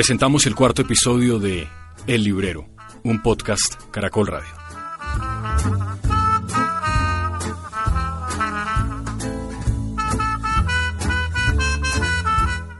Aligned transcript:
Presentamos 0.00 0.46
el 0.46 0.54
cuarto 0.54 0.80
episodio 0.80 1.38
de 1.38 1.68
El 2.06 2.24
Librero, 2.24 2.66
un 3.04 3.20
podcast 3.20 3.74
Caracol 3.90 4.28
Radio. 4.28 4.48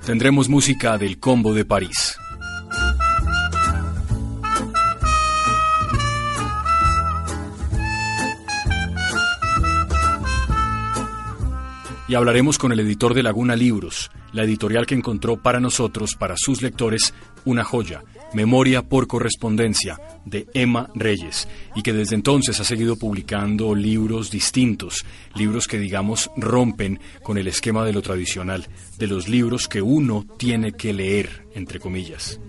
Tendremos 0.07 0.49
música 0.49 0.97
del 0.97 1.21
Combo 1.21 1.53
de 1.53 1.67
París. 1.67 2.20
Y 12.11 12.17
hablaremos 12.17 12.59
con 12.59 12.73
el 12.73 12.81
editor 12.81 13.15
de 13.15 13.23
Laguna 13.23 13.55
Libros, 13.55 14.11
la 14.33 14.43
editorial 14.43 14.85
que 14.85 14.97
encontró 14.97 15.37
para 15.37 15.61
nosotros, 15.61 16.17
para 16.17 16.35
sus 16.37 16.61
lectores, 16.61 17.15
una 17.45 17.63
joya, 17.63 18.03
Memoria 18.35 18.83
por 18.83 19.07
Correspondencia, 19.07 19.97
de 20.25 20.49
Emma 20.53 20.91
Reyes, 20.97 21.47
y 21.77 21.83
que 21.83 21.93
desde 21.93 22.17
entonces 22.17 22.59
ha 22.59 22.65
seguido 22.65 22.97
publicando 22.97 23.77
libros 23.77 24.29
distintos, 24.33 25.05
libros 25.37 25.69
que 25.69 25.79
digamos 25.79 26.33
rompen 26.37 26.99
con 27.23 27.39
el 27.39 27.47
esquema 27.47 27.85
de 27.85 27.93
lo 27.93 28.03
tradicional, 28.03 28.67
de 28.99 29.07
los 29.07 29.29
libros 29.29 29.69
que 29.69 29.81
uno 29.81 30.27
tiene 30.37 30.73
que 30.73 30.93
leer, 30.93 31.47
entre 31.55 31.79
comillas. 31.79 32.41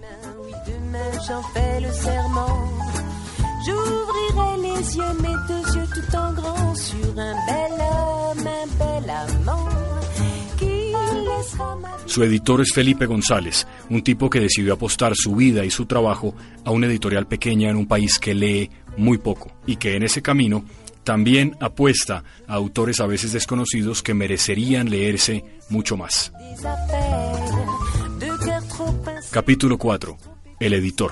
Su 12.06 12.24
editor 12.24 12.62
es 12.62 12.74
Felipe 12.74 13.06
González, 13.06 13.66
un 13.90 14.04
tipo 14.04 14.30
que 14.30 14.40
decidió 14.40 14.74
apostar 14.74 15.14
su 15.16 15.36
vida 15.36 15.64
y 15.66 15.72
su 15.72 15.86
trabajo 15.86 16.36
a 16.66 16.72
una 16.72 16.88
editorial 16.88 17.26
pequeña 17.26 17.70
en 17.70 17.78
un 17.78 17.88
país 17.88 18.20
que 18.20 18.34
lee 18.34 18.70
muy 18.98 19.18
poco 19.18 19.52
y 19.66 19.78
que 19.78 19.96
en 19.96 20.04
ese 20.04 20.22
camino 20.22 20.66
también 21.04 21.58
apuesta 21.60 22.24
a 22.48 22.54
autores 22.54 23.00
a 23.00 23.08
veces 23.08 23.32
desconocidos 23.32 24.04
que 24.04 24.14
merecerían 24.14 24.90
leerse 24.90 25.44
mucho 25.70 25.98
más. 25.98 26.32
Capítulo 29.32 29.78
4. 29.78 30.18
El 30.60 30.74
editor. 30.74 31.12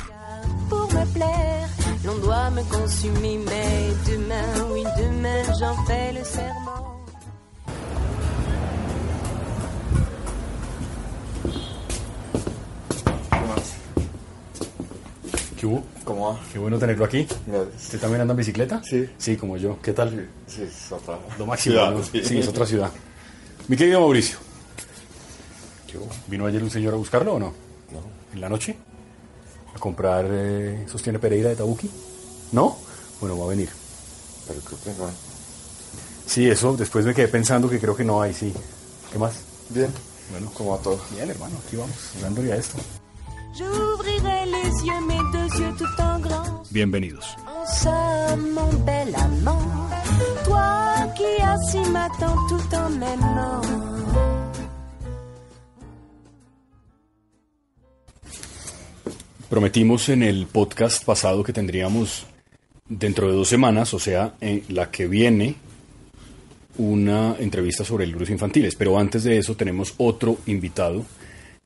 ¿Qué 15.60 15.66
hubo? 15.66 15.84
¿Cómo 16.06 16.30
va? 16.30 16.40
Qué 16.54 16.58
bueno 16.58 16.80
tenerlo 16.80 17.04
aquí. 17.04 17.28
Gracias. 17.46 17.84
¿Usted 17.84 18.00
también 18.00 18.22
anda 18.22 18.32
en 18.32 18.38
bicicleta? 18.38 18.82
Sí. 18.82 19.10
Sí, 19.18 19.36
como 19.36 19.58
yo. 19.58 19.78
¿Qué 19.82 19.92
tal? 19.92 20.30
Sí, 20.48 20.62
es 20.62 20.90
otra. 20.90 21.20
Lo 21.38 21.46
máximo. 21.46 21.74
ciudad, 21.76 21.92
¿no? 21.92 22.02
sí. 22.02 22.22
Sí, 22.24 22.40
es 22.40 22.48
otra 22.48 22.66
ciudad. 22.66 22.90
Mi 23.68 23.76
querido 23.76 24.00
Mauricio. 24.00 24.38
¿Qué 25.86 25.98
hubo? 25.98 26.08
¿Vino 26.28 26.46
ayer 26.46 26.64
un 26.64 26.70
señor 26.70 26.94
a 26.94 26.98
buscarlo 26.98 27.34
o 27.34 27.40
no? 27.40 27.48
No. 27.92 28.02
¿En 28.34 28.40
la 28.40 28.48
noche? 28.48 28.78
¿A 29.76 29.80
comprar 29.80 30.26
eh, 30.30 30.86
sostiene 30.90 31.20
Pereira 31.20 31.50
de 31.50 31.58
Tabuki? 31.58 31.90
¿No? 32.54 32.78
Bueno, 33.20 33.38
va 33.38 33.44
a 33.44 33.50
venir. 33.50 33.68
Pero 34.48 34.62
creo 34.62 34.80
que 34.82 34.98
no 34.98 35.08
hay. 35.08 35.14
Sí, 36.26 36.50
eso 36.50 36.78
después 36.78 37.04
me 37.04 37.14
quedé 37.14 37.28
pensando 37.28 37.70
que 37.70 37.82
creo 37.82 37.98
que 37.98 38.06
no 38.06 38.22
hay, 38.22 38.34
sí. 38.34 38.54
¿Qué 39.12 39.20
más? 39.20 39.34
Bien. 39.67 39.92
Bueno, 40.32 40.52
¿Cómo 40.54 40.78
va 40.78 40.82
todo? 40.82 41.02
bien, 41.14 41.30
hermano, 41.30 41.58
aquí 41.67 41.76
vamos, 41.76 41.98
dándole 42.22 42.54
a 42.54 42.56
esto. 42.56 42.78
Bienvenidos. 46.71 47.26
Prometimos 59.49 60.09
en 60.09 60.21
el 60.21 60.45
podcast 60.45 61.04
pasado 61.04 61.43
que 61.43 61.52
tendríamos 61.54 62.27
dentro 62.88 63.27
de 63.27 63.33
dos 63.33 63.48
semanas, 63.48 63.93
o 63.95 63.99
sea, 63.99 64.36
en 64.42 64.64
la 64.70 64.92
que 64.92 65.08
viene, 65.08 65.55
una 66.77 67.36
entrevista 67.39 67.83
sobre 67.83 68.05
libros 68.05 68.30
infantiles. 68.30 68.76
Pero 68.76 68.99
antes 68.99 69.23
de 69.23 69.38
eso 69.38 69.55
tenemos 69.55 69.95
otro 69.98 70.38
invitado 70.45 71.04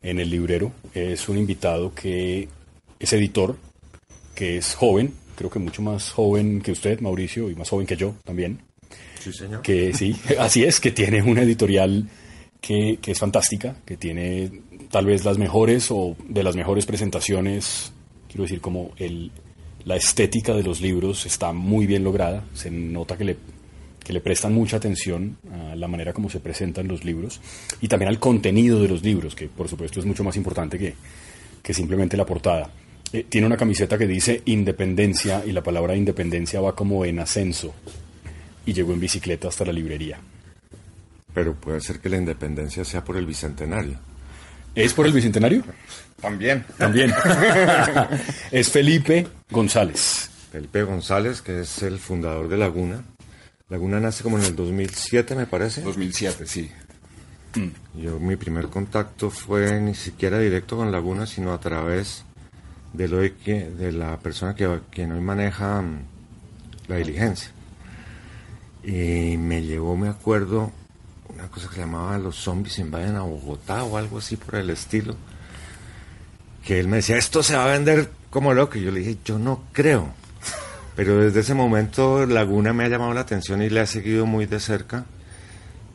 en 0.03 0.19
el 0.19 0.29
librero. 0.29 0.71
Es 0.93 1.27
un 1.29 1.37
invitado 1.37 1.93
que 1.95 2.47
es 2.99 3.13
editor, 3.13 3.57
que 4.35 4.57
es 4.57 4.75
joven, 4.75 5.13
creo 5.35 5.49
que 5.49 5.59
mucho 5.59 5.81
más 5.81 6.11
joven 6.11 6.61
que 6.61 6.71
usted, 6.71 6.99
Mauricio, 6.99 7.49
y 7.49 7.55
más 7.55 7.69
joven 7.69 7.87
que 7.87 7.95
yo 7.95 8.15
también. 8.23 8.59
Sí, 9.19 9.31
señor. 9.31 9.61
que 9.61 9.93
sí, 9.93 10.15
así 10.39 10.63
es, 10.63 10.79
que 10.79 10.91
tiene 10.91 11.21
una 11.23 11.41
editorial 11.41 12.07
que, 12.59 12.99
que 13.01 13.11
es 13.11 13.19
fantástica, 13.19 13.75
que 13.85 13.97
tiene 13.97 14.51
tal 14.91 15.05
vez 15.05 15.25
las 15.25 15.37
mejores 15.37 15.87
o 15.89 16.15
de 16.27 16.43
las 16.43 16.55
mejores 16.55 16.85
presentaciones, 16.85 17.93
quiero 18.27 18.43
decir, 18.43 18.61
como 18.61 18.91
el, 18.97 19.31
la 19.85 19.95
estética 19.95 20.53
de 20.53 20.63
los 20.63 20.81
libros 20.81 21.25
está 21.25 21.51
muy 21.51 21.85
bien 21.87 22.03
lograda, 22.03 22.43
se 22.53 22.69
nota 22.69 23.17
que 23.17 23.23
le, 23.23 23.37
que 24.03 24.13
le 24.13 24.21
prestan 24.21 24.53
mucha 24.53 24.77
atención 24.77 25.37
a 25.51 25.75
la 25.75 25.87
manera 25.87 26.13
como 26.13 26.29
se 26.29 26.39
presentan 26.39 26.87
los 26.87 27.05
libros 27.05 27.41
y 27.81 27.87
también 27.87 28.09
al 28.09 28.19
contenido 28.19 28.81
de 28.81 28.87
los 28.87 29.03
libros, 29.03 29.35
que 29.35 29.47
por 29.47 29.67
supuesto 29.67 29.99
es 29.99 30.05
mucho 30.05 30.23
más 30.23 30.35
importante 30.35 30.77
que, 30.77 30.95
que 31.61 31.73
simplemente 31.73 32.17
la 32.17 32.25
portada. 32.25 32.69
Eh, 33.11 33.25
tiene 33.29 33.47
una 33.47 33.57
camiseta 33.57 33.97
que 33.97 34.07
dice 34.07 34.41
independencia 34.45 35.43
y 35.45 35.51
la 35.51 35.61
palabra 35.61 35.95
independencia 35.95 36.59
va 36.59 36.75
como 36.75 37.05
en 37.05 37.19
ascenso 37.19 37.73
y 38.65 38.73
llegó 38.73 38.93
en 38.93 38.99
bicicleta 38.99 39.47
hasta 39.47 39.65
la 39.65 39.73
librería. 39.73 40.19
Pero 41.33 41.55
puede 41.55 41.81
ser 41.81 41.99
que 41.99 42.09
la 42.09 42.17
independencia 42.17 42.83
sea 42.83 43.03
por 43.03 43.17
el 43.17 43.25
bicentenario. 43.25 43.99
¿Es 44.75 44.93
por 44.93 45.05
el 45.05 45.13
Bicentenario? 45.13 45.63
También. 46.19 46.65
También. 46.77 47.13
es 48.51 48.69
Felipe 48.69 49.27
González. 49.51 50.31
Felipe 50.51 50.83
González, 50.83 51.41
que 51.41 51.61
es 51.61 51.83
el 51.83 51.99
fundador 51.99 52.47
de 52.47 52.57
Laguna. 52.57 53.03
Laguna 53.73 53.99
nace 53.99 54.21
como 54.21 54.37
en 54.37 54.45
el 54.45 54.55
2007, 54.55 55.33
me 55.33 55.47
parece. 55.47 55.81
2007, 55.81 56.45
sí. 56.45 56.69
Yo, 57.95 58.19
mi 58.19 58.35
primer 58.35 58.67
contacto 58.67 59.31
fue 59.31 59.81
ni 59.81 59.95
siquiera 59.95 60.37
directo 60.37 60.77
con 60.77 60.91
Laguna, 60.91 61.25
sino 61.25 61.51
a 61.53 61.59
través 61.59 62.23
de, 62.93 63.07
lo 63.07 63.17
de, 63.17 63.33
que, 63.33 63.65
de 63.71 63.91
la 63.91 64.19
persona 64.19 64.53
que 64.53 64.79
quien 64.91 65.13
hoy 65.13 65.21
maneja 65.21 65.81
mm, 65.81 66.05
la 66.87 66.97
diligencia. 66.97 67.49
Y 68.83 69.37
me 69.37 69.63
llevó, 69.63 69.97
me 69.97 70.09
acuerdo, 70.09 70.71
una 71.29 71.47
cosa 71.47 71.67
que 71.67 71.73
se 71.73 71.81
llamaba 71.81 72.19
Los 72.19 72.35
zombies 72.35 72.77
invaden 72.77 73.15
a 73.15 73.23
Bogotá 73.23 73.85
o 73.85 73.97
algo 73.97 74.19
así 74.19 74.35
por 74.35 74.53
el 74.53 74.69
estilo. 74.69 75.15
Que 76.63 76.79
él 76.79 76.87
me 76.87 76.97
decía, 76.97 77.17
esto 77.17 77.41
se 77.41 77.55
va 77.55 77.63
a 77.65 77.71
vender 77.71 78.11
como 78.29 78.53
loco. 78.53 78.77
Y 78.77 78.83
yo 78.83 78.91
le 78.91 78.99
dije, 78.99 79.17
yo 79.25 79.39
no 79.39 79.63
creo. 79.71 80.13
Pero 80.95 81.17
desde 81.17 81.39
ese 81.39 81.53
momento 81.55 82.25
Laguna 82.25 82.71
me 82.73 82.83
ha 82.85 82.87
llamado 82.89 83.13
la 83.13 83.21
atención 83.21 83.61
y 83.63 83.69
le 83.69 83.79
ha 83.79 83.85
seguido 83.85 84.25
muy 84.25 84.45
de 84.45 84.59
cerca. 84.59 85.05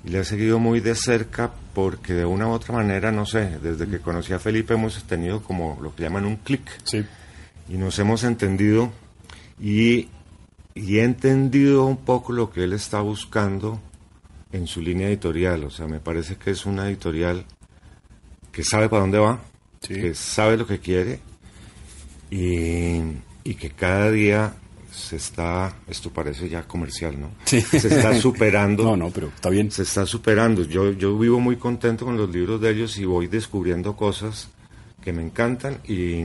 Y 0.05 0.11
le 0.11 0.19
ha 0.21 0.25
seguido 0.25 0.59
muy 0.59 0.81
de 0.81 0.95
cerca 0.95 1.51
porque 1.75 2.15
de 2.15 2.25
una 2.25 2.47
u 2.49 2.51
otra 2.51 2.75
manera, 2.75 3.11
no 3.13 3.27
sé, 3.27 3.59
desde 3.63 3.87
que 3.89 3.99
conocí 4.01 4.33
a 4.33 4.39
Felipe 4.39 4.75
hemos 4.75 5.03
tenido 5.05 5.43
como 5.43 5.79
lo 5.83 5.95
que 5.95 6.03
llaman 6.05 6.25
un 6.25 6.37
clic 6.37 6.63
Sí. 6.85 7.05
y 7.69 7.77
nos 7.77 7.99
hemos 7.99 8.25
entendido 8.25 8.91
y, 9.61 10.09
y 10.75 10.99
he 10.99 11.05
entendido 11.05 11.85
un 11.87 11.99
poco 11.99 12.33
lo 12.33 12.51
que 12.51 12.65
él 12.65 12.73
está 12.73 13.01
buscando 13.01 13.81
en 14.53 14.67
su 14.67 14.81
línea 14.81 15.09
editorial. 15.09 15.65
O 15.65 15.71
sea, 15.71 15.87
me 15.87 16.01
parece 16.01 16.37
que 16.37 16.51
es 16.53 16.65
una 16.67 16.89
editorial 16.89 17.45
que 18.53 18.65
sabe 18.65 18.89
para 18.89 19.03
dónde 19.03 19.19
va, 19.19 19.41
Sí. 19.81 19.95
que 19.95 20.15
sabe 20.15 20.57
lo 20.57 20.67
que 20.67 20.81
quiere 20.81 21.21
y, 22.31 23.01
y 23.45 23.55
que 23.55 23.71
cada 23.71 24.11
día 24.11 24.55
se 24.99 25.17
está, 25.17 25.75
esto 25.87 26.11
parece 26.11 26.49
ya 26.49 26.63
comercial, 26.65 27.21
¿no? 27.21 27.31
Sí. 27.45 27.61
Se 27.61 27.89
está 27.89 28.15
superando. 28.21 28.83
No, 28.85 28.97
no, 28.97 29.11
pero 29.11 29.29
está 29.29 29.49
bien. 29.51 29.71
Se 29.71 29.83
está 29.83 30.05
superando. 30.07 30.63
Yo, 30.65 30.93
yo 30.93 31.19
vivo 31.19 31.41
muy 31.41 31.57
contento 31.57 32.05
con 32.05 32.17
los 32.17 32.29
libros 32.31 32.61
de 32.61 32.71
ellos 32.71 32.99
y 32.99 33.05
voy 33.05 33.27
descubriendo 33.29 33.97
cosas 33.97 34.49
que 35.03 35.13
me 35.13 35.23
encantan 35.23 35.79
y, 35.87 36.25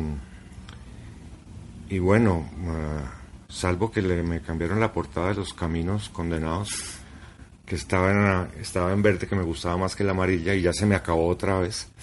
y 1.89 1.99
bueno, 1.99 2.49
ah, 2.67 3.13
salvo 3.49 3.91
que 3.91 4.01
le, 4.01 4.23
me 4.23 4.41
cambiaron 4.41 4.79
la 4.79 4.91
portada 4.91 5.29
de 5.29 5.35
los 5.35 5.53
caminos 5.53 6.09
condenados, 6.09 6.71
que 7.65 7.75
estaba 7.75 8.11
en, 8.11 8.23
la- 8.23 8.47
estaba 8.59 8.91
en 8.93 9.01
verde, 9.01 9.27
que 9.27 9.35
me 9.35 9.43
gustaba 9.43 9.77
más 9.77 9.95
que 9.95 10.03
la 10.03 10.11
amarilla 10.11 10.53
y 10.55 10.61
ya 10.61 10.73
se 10.73 10.85
me 10.85 10.95
acabó 10.95 11.27
otra 11.27 11.59
vez. 11.59 11.87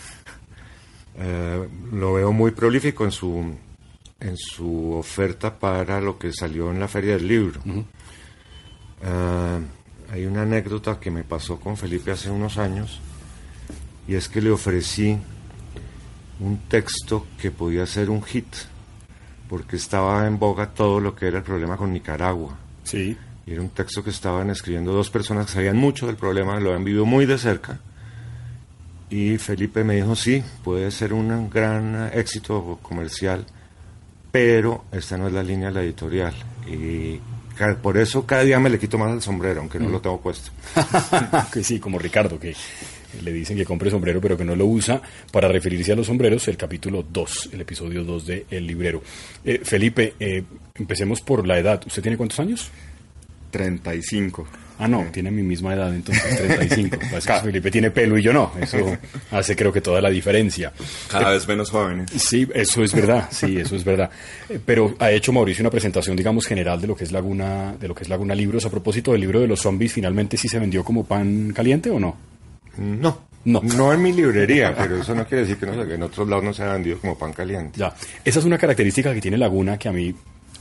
Eh, 1.22 1.68
lo 1.92 2.14
veo 2.14 2.32
muy 2.32 2.52
prolífico 2.52 3.04
en 3.04 3.10
su, 3.10 3.44
en 4.20 4.36
su 4.36 4.92
oferta 4.92 5.58
para 5.58 6.00
lo 6.00 6.18
que 6.18 6.32
salió 6.32 6.70
en 6.70 6.80
la 6.80 6.88
Feria 6.88 7.14
del 7.14 7.26
Libro. 7.26 7.60
Ah, 9.02 9.58
hay 10.12 10.26
una 10.26 10.42
anécdota 10.42 11.00
que 11.00 11.10
me 11.10 11.24
pasó 11.24 11.58
con 11.58 11.76
Felipe 11.76 12.10
hace 12.10 12.30
unos 12.30 12.58
años 12.58 13.00
y 14.06 14.14
es 14.14 14.28
que 14.28 14.42
le 14.42 14.50
ofrecí 14.50 15.18
un 16.40 16.58
texto 16.68 17.26
que 17.38 17.50
podía 17.50 17.86
ser 17.86 18.10
un 18.10 18.22
hit, 18.22 18.46
porque 19.48 19.76
estaba 19.76 20.26
en 20.26 20.38
boga 20.38 20.70
todo 20.70 21.00
lo 21.00 21.14
que 21.14 21.26
era 21.26 21.38
el 21.38 21.44
problema 21.44 21.76
con 21.76 21.92
Nicaragua. 21.92 22.58
Sí. 22.82 23.16
Y 23.46 23.52
era 23.52 23.62
un 23.62 23.70
texto 23.70 24.02
que 24.02 24.10
estaban 24.10 24.50
escribiendo 24.50 24.92
dos 24.92 25.10
personas 25.10 25.46
que 25.46 25.52
sabían 25.52 25.76
mucho 25.76 26.06
del 26.06 26.16
problema, 26.16 26.58
lo 26.58 26.70
habían 26.70 26.84
vivido 26.84 27.04
muy 27.06 27.26
de 27.26 27.38
cerca. 27.38 27.78
Y 29.10 29.38
Felipe 29.38 29.84
me 29.84 29.96
dijo, 29.96 30.16
sí, 30.16 30.42
puede 30.64 30.90
ser 30.90 31.12
un 31.12 31.50
gran 31.50 32.10
éxito 32.14 32.78
comercial, 32.82 33.44
pero 34.30 34.84
esta 34.92 35.16
no 35.16 35.26
es 35.26 35.32
la 35.32 35.42
línea 35.42 35.68
de 35.68 35.74
la 35.74 35.82
editorial. 35.82 36.34
Y 36.66 37.20
por 37.82 37.98
eso 37.98 38.24
cada 38.24 38.42
día 38.42 38.58
me 38.58 38.70
le 38.70 38.78
quito 38.78 38.96
más 38.96 39.12
el 39.12 39.20
sombrero, 39.20 39.60
aunque 39.60 39.78
no 39.78 39.88
lo 39.88 40.00
tengo 40.00 40.20
puesto. 40.20 40.50
que 41.52 41.62
sí, 41.62 41.78
como 41.78 41.98
Ricardo, 41.98 42.38
que 42.38 42.54
le 43.22 43.32
dicen 43.32 43.56
que 43.56 43.64
compre 43.64 43.90
sombrero 43.90 44.20
pero 44.20 44.36
que 44.36 44.44
no 44.44 44.56
lo 44.56 44.66
usa. 44.66 45.02
Para 45.30 45.48
referirse 45.48 45.92
a 45.92 45.96
los 45.96 46.06
sombreros, 46.06 46.46
el 46.48 46.56
capítulo 46.56 47.02
2, 47.02 47.50
el 47.52 47.60
episodio 47.60 48.04
2 48.04 48.26
de 48.26 48.46
El 48.50 48.66
Librero. 48.66 49.02
Eh, 49.44 49.60
Felipe, 49.62 50.14
eh, 50.18 50.42
empecemos 50.74 51.20
por 51.20 51.46
la 51.46 51.58
edad. 51.58 51.82
¿Usted 51.86 52.02
tiene 52.02 52.16
cuántos 52.16 52.40
años? 52.40 52.70
35. 53.50 54.46
Ah, 54.82 54.88
no, 54.88 55.04
tiene 55.12 55.30
mi 55.30 55.42
misma 55.42 55.74
edad, 55.74 55.94
entonces 55.94 56.36
35. 56.38 56.96
Pasa 57.12 57.34
que 57.36 57.40
Felipe 57.46 57.70
tiene 57.70 57.90
pelo 57.90 58.16
y 58.16 58.22
yo 58.22 58.32
no. 58.32 58.50
Eso 58.60 58.96
hace 59.30 59.54
creo 59.54 59.70
que 59.72 59.80
toda 59.82 60.00
la 60.00 60.08
diferencia. 60.10 60.72
Cada 61.10 61.30
vez 61.32 61.46
menos 61.46 61.70
jóvenes. 61.70 62.10
Sí, 62.16 62.48
eso 62.54 62.82
es 62.82 62.94
verdad, 62.94 63.28
sí, 63.30 63.58
eso 63.58 63.76
es 63.76 63.84
verdad. 63.84 64.10
Eh, 64.48 64.58
Pero 64.64 64.94
ha 64.98 65.10
hecho 65.12 65.32
Mauricio 65.32 65.62
una 65.62 65.70
presentación, 65.70 66.16
digamos, 66.16 66.46
general 66.46 66.80
de 66.80 66.86
lo 66.86 66.96
que 66.96 67.04
es 67.04 67.12
Laguna, 67.12 67.74
de 67.78 67.88
lo 67.88 67.94
que 67.94 68.04
es 68.04 68.08
Laguna 68.08 68.34
Libros. 68.34 68.64
A 68.64 68.70
propósito 68.70 69.12
del 69.12 69.20
libro 69.20 69.40
de 69.40 69.46
los 69.46 69.60
zombies, 69.60 69.92
¿finalmente 69.92 70.36
sí 70.38 70.48
se 70.48 70.58
vendió 70.58 70.82
como 70.82 71.04
pan 71.04 71.52
caliente 71.54 71.90
o 71.90 72.00
no? 72.00 72.16
No, 72.78 73.18
No. 73.44 73.60
no 73.62 73.92
en 73.92 74.02
mi 74.02 74.12
librería, 74.12 74.74
pero 74.76 75.00
eso 75.02 75.14
no 75.14 75.26
quiere 75.26 75.42
decir 75.42 75.58
que, 75.58 75.66
no, 75.66 75.82
en 75.82 76.02
otros 76.02 76.26
lados 76.28 76.44
no 76.44 76.54
se 76.54 76.62
ha 76.62 76.72
vendido 76.72 76.98
como 76.98 77.18
pan 77.18 77.32
caliente. 77.32 77.78
Ya, 77.78 77.94
esa 78.24 78.38
es 78.38 78.44
una 78.44 78.56
característica 78.56 79.12
que 79.12 79.20
tiene 79.20 79.36
Laguna 79.36 79.76
que 79.78 79.88
a 79.88 79.92
mí 79.92 80.14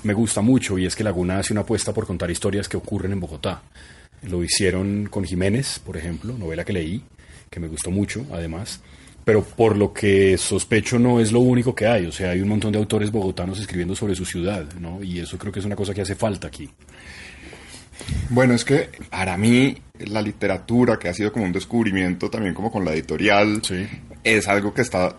me 0.03 0.13
gusta 0.13 0.41
mucho 0.41 0.77
y 0.77 0.85
es 0.85 0.95
que 0.95 1.03
Laguna 1.03 1.39
hace 1.39 1.51
una 1.53 1.61
apuesta 1.61 1.93
por 1.93 2.05
contar 2.07 2.31
historias 2.31 2.67
que 2.69 2.77
ocurren 2.77 3.11
en 3.11 3.19
Bogotá. 3.19 3.61
Lo 4.23 4.43
hicieron 4.43 5.07
con 5.09 5.23
Jiménez, 5.23 5.79
por 5.79 5.95
ejemplo, 5.97 6.37
novela 6.37 6.65
que 6.65 6.73
leí, 6.73 7.03
que 7.49 7.59
me 7.59 7.67
gustó 7.67 7.89
mucho, 7.91 8.25
además. 8.31 8.81
Pero 9.25 9.43
por 9.43 9.77
lo 9.77 9.93
que 9.93 10.37
sospecho 10.37 10.97
no 10.97 11.19
es 11.19 11.31
lo 11.31 11.39
único 11.39 11.75
que 11.75 11.85
hay. 11.87 12.05
O 12.05 12.11
sea, 12.11 12.31
hay 12.31 12.41
un 12.41 12.49
montón 12.49 12.71
de 12.71 12.79
autores 12.79 13.11
bogotanos 13.11 13.59
escribiendo 13.59 13.95
sobre 13.95 14.15
su 14.15 14.25
ciudad, 14.25 14.65
¿no? 14.79 15.03
Y 15.03 15.19
eso 15.19 15.37
creo 15.37 15.51
que 15.53 15.59
es 15.59 15.65
una 15.65 15.75
cosa 15.75 15.93
que 15.93 16.01
hace 16.01 16.15
falta 16.15 16.47
aquí. 16.47 16.69
Bueno, 18.29 18.53
es 18.53 18.63
que 18.65 18.89
para 19.09 19.37
mí 19.37 19.77
la 19.99 20.21
literatura, 20.21 20.97
que 20.97 21.09
ha 21.09 21.13
sido 21.13 21.31
como 21.31 21.45
un 21.45 21.51
descubrimiento 21.51 22.29
también 22.29 22.53
como 22.53 22.71
con 22.71 22.85
la 22.85 22.93
editorial, 22.93 23.61
Sí. 23.63 23.87
es 24.23 24.47
algo 24.47 24.73
que 24.73 24.81
está 24.81 25.15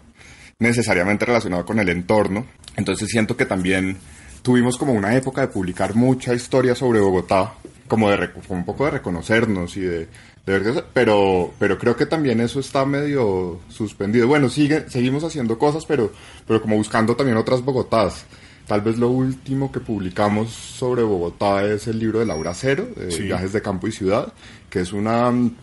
necesariamente 0.58 1.25
relacionado 1.26 1.64
con 1.64 1.79
el 1.79 1.88
entorno. 1.88 2.46
Entonces 2.76 3.08
siento 3.08 3.37
que 3.37 3.46
también 3.46 3.96
tuvimos 4.43 4.76
como 4.79 4.93
una 4.93 5.14
época 5.14 5.43
de 5.43 5.49
publicar 5.49 5.94
mucha 5.94 6.35
historia 6.35 6.75
sobre 6.75 7.00
Bogotá, 7.00 7.55
como 7.90 8.08
de 8.08 8.31
como 8.32 8.60
un 8.60 8.64
poco 8.64 8.87
de 8.87 8.92
reconocernos 8.92 9.76
y 9.76 9.81
de, 9.81 9.98
de 9.98 10.58
ver 10.58 10.62
que- 10.62 10.84
pero 10.94 11.52
pero 11.58 11.76
creo 11.76 11.94
que 11.96 12.06
también 12.06 12.40
eso 12.40 12.60
está 12.60 12.87
medio 12.87 13.60
suspendido. 13.69 14.26
Bueno, 14.28 14.48
sigue 14.48 14.88
seguimos 14.88 15.25
haciendo 15.25 15.58
cosas, 15.58 15.84
pero 15.84 16.10
pero 16.46 16.62
como 16.62 16.76
buscando 16.76 17.14
también 17.16 17.37
otras 17.37 17.62
Bogotás. 17.62 18.25
Tal 18.66 18.81
vez 18.82 18.98
lo 18.98 19.08
último 19.08 19.72
que 19.72 19.81
publicamos 19.81 20.50
sobre 20.50 21.02
Bogotá 21.02 21.64
es 21.64 21.88
el 21.88 21.98
libro 21.98 22.20
de 22.20 22.26
Laura 22.26 22.54
Cero, 22.54 22.88
de 22.96 23.10
Sí. 23.10 23.22
Viajes 23.25 23.52
de 23.52 23.60
Campo 23.60 23.88
y 23.88 23.93
Ciudad, 23.93 24.32
que 24.70 24.81
es 24.81 24.93
una 24.93 25.28
mm, 25.31 25.56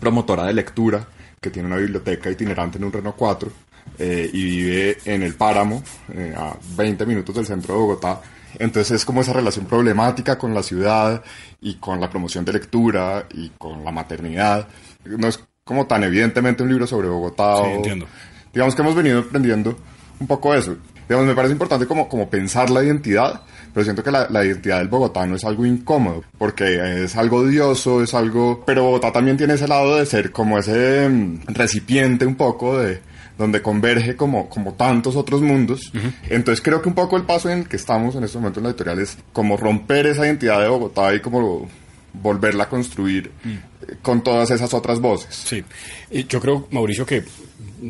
promotora 0.00 0.44
de 0.46 0.52
lectura 0.54 1.06
que 1.40 1.50
tiene 1.50 1.68
una 1.68 1.76
biblioteca 1.76 2.28
itinerante 2.30 2.76
en 2.78 2.84
un 2.84 2.92
Renault 2.92 3.16
4 3.16 3.50
eh, 3.98 4.28
y 4.32 4.44
vive 4.44 4.98
en 5.04 5.22
el 5.22 5.34
Páramo, 5.34 5.82
eh, 6.12 6.34
a 6.36 6.56
20 6.76 7.06
minutos 7.06 7.34
del 7.36 7.46
centro 7.46 7.74
de 7.74 7.80
Bogotá. 7.80 8.20
Entonces 8.60 8.92
es 8.92 9.04
como 9.04 9.22
esa 9.22 9.32
relación 9.32 9.66
problemática 9.66 10.38
con 10.38 10.54
la 10.54 10.62
ciudad 10.62 11.22
y 11.60 11.74
con 11.74 12.00
la 12.00 12.08
promoción 12.08 12.44
de 12.44 12.52
lectura 12.52 13.26
y 13.34 13.50
con 13.58 13.84
la 13.84 13.90
maternidad. 13.90 14.68
No 15.04 15.26
es 15.28 15.40
como 15.64 15.86
tan 15.86 16.04
evidentemente 16.04 16.62
un 16.62 16.68
libro 16.68 16.86
sobre 16.86 17.08
Bogotá. 17.08 17.56
Sí, 17.56 17.62
o- 17.62 17.74
entiendo. 17.76 18.06
digamos 18.52 18.74
que 18.74 18.82
hemos 18.82 18.94
venido 18.94 19.20
aprendiendo 19.20 19.76
un 20.20 20.26
poco 20.26 20.54
eso. 20.54 20.76
Digamos, 21.08 21.26
me 21.26 21.34
parece 21.34 21.52
importante 21.52 21.86
como, 21.86 22.08
como 22.08 22.30
pensar 22.30 22.70
la 22.70 22.84
identidad, 22.84 23.40
pero 23.74 23.82
siento 23.82 24.04
que 24.04 24.12
la, 24.12 24.28
la 24.30 24.44
identidad 24.44 24.78
del 24.78 24.86
bogotano 24.86 25.34
es 25.34 25.44
algo 25.44 25.66
incómodo, 25.66 26.22
porque 26.38 27.02
es 27.04 27.16
algo 27.16 27.38
odioso, 27.38 28.00
es 28.02 28.14
algo... 28.14 28.62
Pero 28.64 28.84
Bogotá 28.84 29.10
también 29.10 29.36
tiene 29.36 29.54
ese 29.54 29.66
lado 29.66 29.96
de 29.96 30.06
ser 30.06 30.30
como 30.30 30.56
ese 30.58 31.08
mm, 31.08 31.46
recipiente 31.48 32.26
un 32.26 32.36
poco 32.36 32.78
de 32.78 33.00
donde 33.40 33.62
converge 33.62 34.14
como, 34.16 34.48
como 34.48 34.74
tantos 34.74 35.16
otros 35.16 35.40
mundos. 35.40 35.90
Entonces 36.28 36.62
creo 36.62 36.82
que 36.82 36.88
un 36.88 36.94
poco 36.94 37.16
el 37.16 37.24
paso 37.24 37.48
en 37.48 37.60
el 37.60 37.68
que 37.68 37.76
estamos 37.76 38.14
en 38.14 38.24
este 38.24 38.38
momento 38.38 38.60
en 38.60 38.64
la 38.64 38.70
editorial 38.70 38.98
es 38.98 39.16
como 39.32 39.56
romper 39.56 40.06
esa 40.06 40.26
identidad 40.26 40.60
de 40.60 40.68
Bogotá 40.68 41.14
y 41.14 41.20
como 41.20 41.66
volverla 42.12 42.64
a 42.64 42.68
construir 42.68 43.30
eh, 43.44 43.94
con 44.02 44.22
todas 44.22 44.50
esas 44.50 44.74
otras 44.74 45.00
voces. 45.00 45.34
Sí, 45.34 45.64
Y 46.10 46.26
yo 46.26 46.40
creo, 46.40 46.68
Mauricio, 46.70 47.06
que 47.06 47.24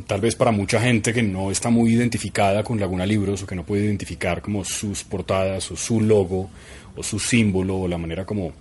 tal 0.06 0.20
vez 0.20 0.36
para 0.36 0.52
mucha 0.52 0.80
gente 0.80 1.12
que 1.12 1.22
no 1.22 1.50
está 1.50 1.68
muy 1.68 1.94
identificada 1.94 2.62
con 2.62 2.78
Laguna 2.78 3.04
Libros 3.04 3.42
o 3.42 3.46
que 3.46 3.56
no 3.56 3.64
puede 3.64 3.86
identificar 3.86 4.40
como 4.40 4.64
sus 4.64 5.02
portadas 5.02 5.70
o 5.72 5.76
su 5.76 6.00
logo 6.00 6.48
o 6.96 7.02
su 7.02 7.18
símbolo 7.18 7.76
o 7.76 7.88
la 7.88 7.98
manera 7.98 8.24
como, 8.24 8.52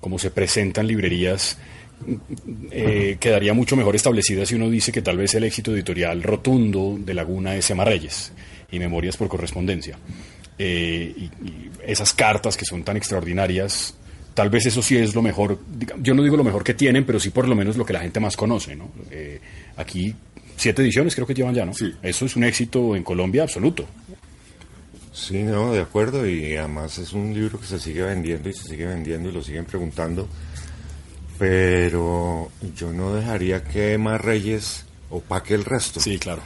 como 0.00 0.18
se 0.18 0.30
presentan 0.30 0.86
librerías, 0.86 1.58
eh, 2.70 3.16
quedaría 3.18 3.54
mucho 3.54 3.76
mejor 3.76 3.96
establecida 3.96 4.46
si 4.46 4.54
uno 4.54 4.70
dice 4.70 4.92
que 4.92 5.02
tal 5.02 5.16
vez 5.16 5.34
el 5.34 5.44
éxito 5.44 5.74
editorial 5.74 6.22
rotundo 6.22 6.96
de 6.98 7.14
Laguna 7.14 7.56
es 7.56 7.70
Emma 7.70 7.84
Reyes 7.84 8.32
y 8.70 8.78
Memorias 8.78 9.16
por 9.16 9.28
Correspondencia. 9.28 9.98
Eh, 10.58 11.12
y, 11.16 11.24
y 11.24 11.70
esas 11.86 12.12
cartas 12.14 12.56
que 12.56 12.64
son 12.64 12.82
tan 12.82 12.96
extraordinarias, 12.96 13.94
tal 14.34 14.50
vez 14.50 14.66
eso 14.66 14.82
sí 14.82 14.96
es 14.96 15.14
lo 15.14 15.22
mejor, 15.22 15.58
yo 16.00 16.14
no 16.14 16.22
digo 16.22 16.36
lo 16.36 16.44
mejor 16.44 16.62
que 16.62 16.74
tienen, 16.74 17.04
pero 17.04 17.18
sí 17.18 17.30
por 17.30 17.48
lo 17.48 17.54
menos 17.54 17.76
lo 17.76 17.84
que 17.84 17.92
la 17.92 18.00
gente 18.00 18.20
más 18.20 18.36
conoce, 18.36 18.76
¿no? 18.76 18.90
Eh, 19.10 19.40
aquí 19.76 20.14
siete 20.56 20.82
ediciones 20.82 21.14
creo 21.14 21.26
que 21.26 21.34
llevan 21.34 21.54
ya, 21.54 21.64
¿no? 21.64 21.74
Sí. 21.74 21.92
Eso 22.02 22.26
es 22.26 22.36
un 22.36 22.44
éxito 22.44 22.96
en 22.96 23.02
Colombia 23.02 23.42
absoluto. 23.42 23.86
Sí, 25.12 25.42
no, 25.42 25.72
de 25.72 25.80
acuerdo, 25.80 26.28
y 26.28 26.54
además 26.56 26.98
es 26.98 27.14
un 27.14 27.32
libro 27.32 27.58
que 27.58 27.66
se 27.66 27.80
sigue 27.80 28.02
vendiendo 28.02 28.50
y 28.50 28.52
se 28.52 28.68
sigue 28.68 28.84
vendiendo 28.84 29.30
y 29.30 29.32
lo 29.32 29.42
siguen 29.42 29.64
preguntando, 29.64 30.28
pero 31.38 32.50
yo 32.76 32.92
no 32.92 33.14
dejaría 33.14 33.62
que 33.64 33.92
Emma 33.94 34.18
Reyes 34.18 34.84
opaque 35.10 35.54
el 35.54 35.64
resto. 35.64 36.00
Sí, 36.00 36.18
claro. 36.18 36.42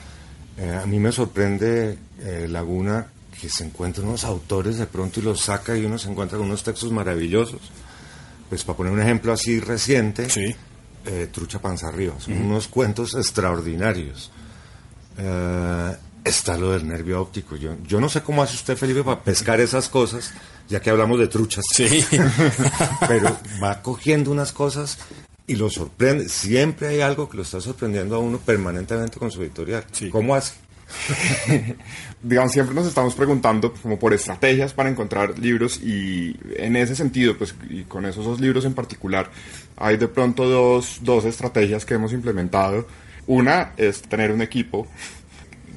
Eh, 0.59 0.79
a 0.83 0.87
mí 0.87 0.99
me 0.99 1.13
sorprende 1.13 1.97
eh, 2.21 2.47
Laguna 2.49 3.07
que 3.41 3.49
se 3.49 3.65
encuentra 3.65 4.05
unos 4.05 4.25
autores 4.25 4.77
de 4.79 4.87
pronto 4.87 5.21
y 5.21 5.23
los 5.23 5.41
saca 5.41 5.77
y 5.77 5.85
uno 5.85 5.97
se 5.99 6.11
encuentra 6.11 6.37
con 6.37 6.47
unos 6.49 6.63
textos 6.63 6.93
maravillosos. 6.93 7.61
Pues 8.49 8.65
para 8.65 8.77
poner 8.77 8.93
un 8.93 9.01
ejemplo 9.01 9.33
así 9.33 9.61
reciente, 9.61 10.29
Sí. 10.29 10.55
eh, 11.07 11.29
Trucha 11.33 11.61
Panza 11.61 11.89
Arriba, 11.89 12.15
son 12.19 12.35
unos 12.37 12.69
cuentos 12.69 13.15
extraordinarios. 13.15 14.31
Está 16.25 16.57
lo 16.57 16.73
del 16.73 16.87
nervio 16.87 17.21
óptico. 17.21 17.57
Yo, 17.57 17.77
yo 17.87 18.01
no 18.01 18.09
sé 18.09 18.23
cómo 18.23 18.43
hace 18.43 18.55
usted, 18.55 18.77
Felipe, 18.77 19.03
para 19.03 19.23
pescar 19.23 19.61
esas 19.61 19.89
cosas, 19.89 20.33
ya 20.69 20.81
que 20.81 20.91
hablamos 20.91 21.19
de 21.19 21.29
truchas. 21.29 21.65
Sí. 21.73 22.05
Pero 23.09 23.37
va 23.63 23.81
cogiendo 23.83 24.31
unas 24.31 24.53
cosas 24.53 24.99
y 25.47 25.57
lo 25.57 25.71
sorprende. 25.71 26.29
Siempre 26.29 26.89
hay 26.89 27.01
algo 27.01 27.29
que 27.29 27.37
lo 27.37 27.43
está 27.43 27.61
sorprendiendo 27.61 28.17
a 28.17 28.19
uno 28.19 28.39
permanentemente 28.39 29.19
con 29.19 29.31
su 29.31 29.43
editorial. 29.43 29.85
Sí. 29.93 30.11
¿Cómo 30.11 30.35
hace? 30.35 30.55
digamos, 32.23 32.53
siempre 32.53 32.75
nos 32.75 32.87
estamos 32.87 33.15
preguntando 33.15 33.73
como 33.73 33.99
por 33.99 34.13
estrategias 34.13 34.73
para 34.73 34.91
encontrar 34.91 35.39
libros 35.39 35.81
y 35.83 36.37
en 36.57 36.77
ese 36.77 36.95
sentido, 36.95 37.37
pues, 37.37 37.55
y 37.69 37.85
con 37.85 38.07
esos 38.07 38.25
dos 38.25 38.41
libros 38.41 38.65
en 38.65 38.75
particular, 38.75 39.31
hay 39.77 39.97
de 39.97 40.09
pronto 40.09 40.49
dos, 40.49 40.99
dos 41.03 41.25
estrategias 41.25 41.85
que 41.85 41.95
hemos 41.95 42.13
implementado. 42.13 42.87
Una 43.27 43.73
es 43.77 44.03
tener 44.03 44.33
un 44.33 44.43
equipo 44.43 44.89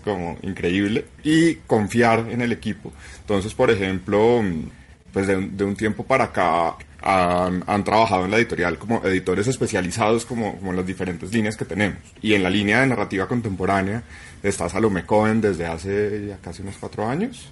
como 0.03 0.37
increíble 0.41 1.05
y 1.23 1.55
confiar 1.55 2.27
en 2.29 2.41
el 2.41 2.51
equipo. 2.51 2.91
Entonces, 3.21 3.53
por 3.53 3.71
ejemplo, 3.71 4.41
mm, 4.41 4.69
pues 5.11 5.27
de, 5.27 5.35
de 5.35 5.63
un 5.63 5.75
tiempo 5.75 6.03
para 6.03 6.25
acá 6.25 6.75
han, 7.03 7.63
han 7.67 7.83
trabajado 7.83 8.25
en 8.25 8.31
la 8.31 8.37
editorial 8.37 8.77
como 8.77 9.03
editores 9.03 9.47
especializados 9.47 10.25
como, 10.25 10.57
como 10.57 10.73
las 10.73 10.85
diferentes 10.85 11.33
líneas 11.33 11.57
que 11.57 11.65
tenemos. 11.65 11.99
Y 12.21 12.33
en 12.33 12.43
la 12.43 12.49
línea 12.49 12.81
de 12.81 12.87
narrativa 12.87 13.27
contemporánea 13.27 14.03
está 14.41 14.69
Salome 14.69 15.05
Cohen 15.05 15.41
desde 15.41 15.65
hace 15.65 16.27
ya 16.27 16.37
casi 16.37 16.61
unos 16.61 16.77
cuatro 16.79 17.07
años, 17.07 17.49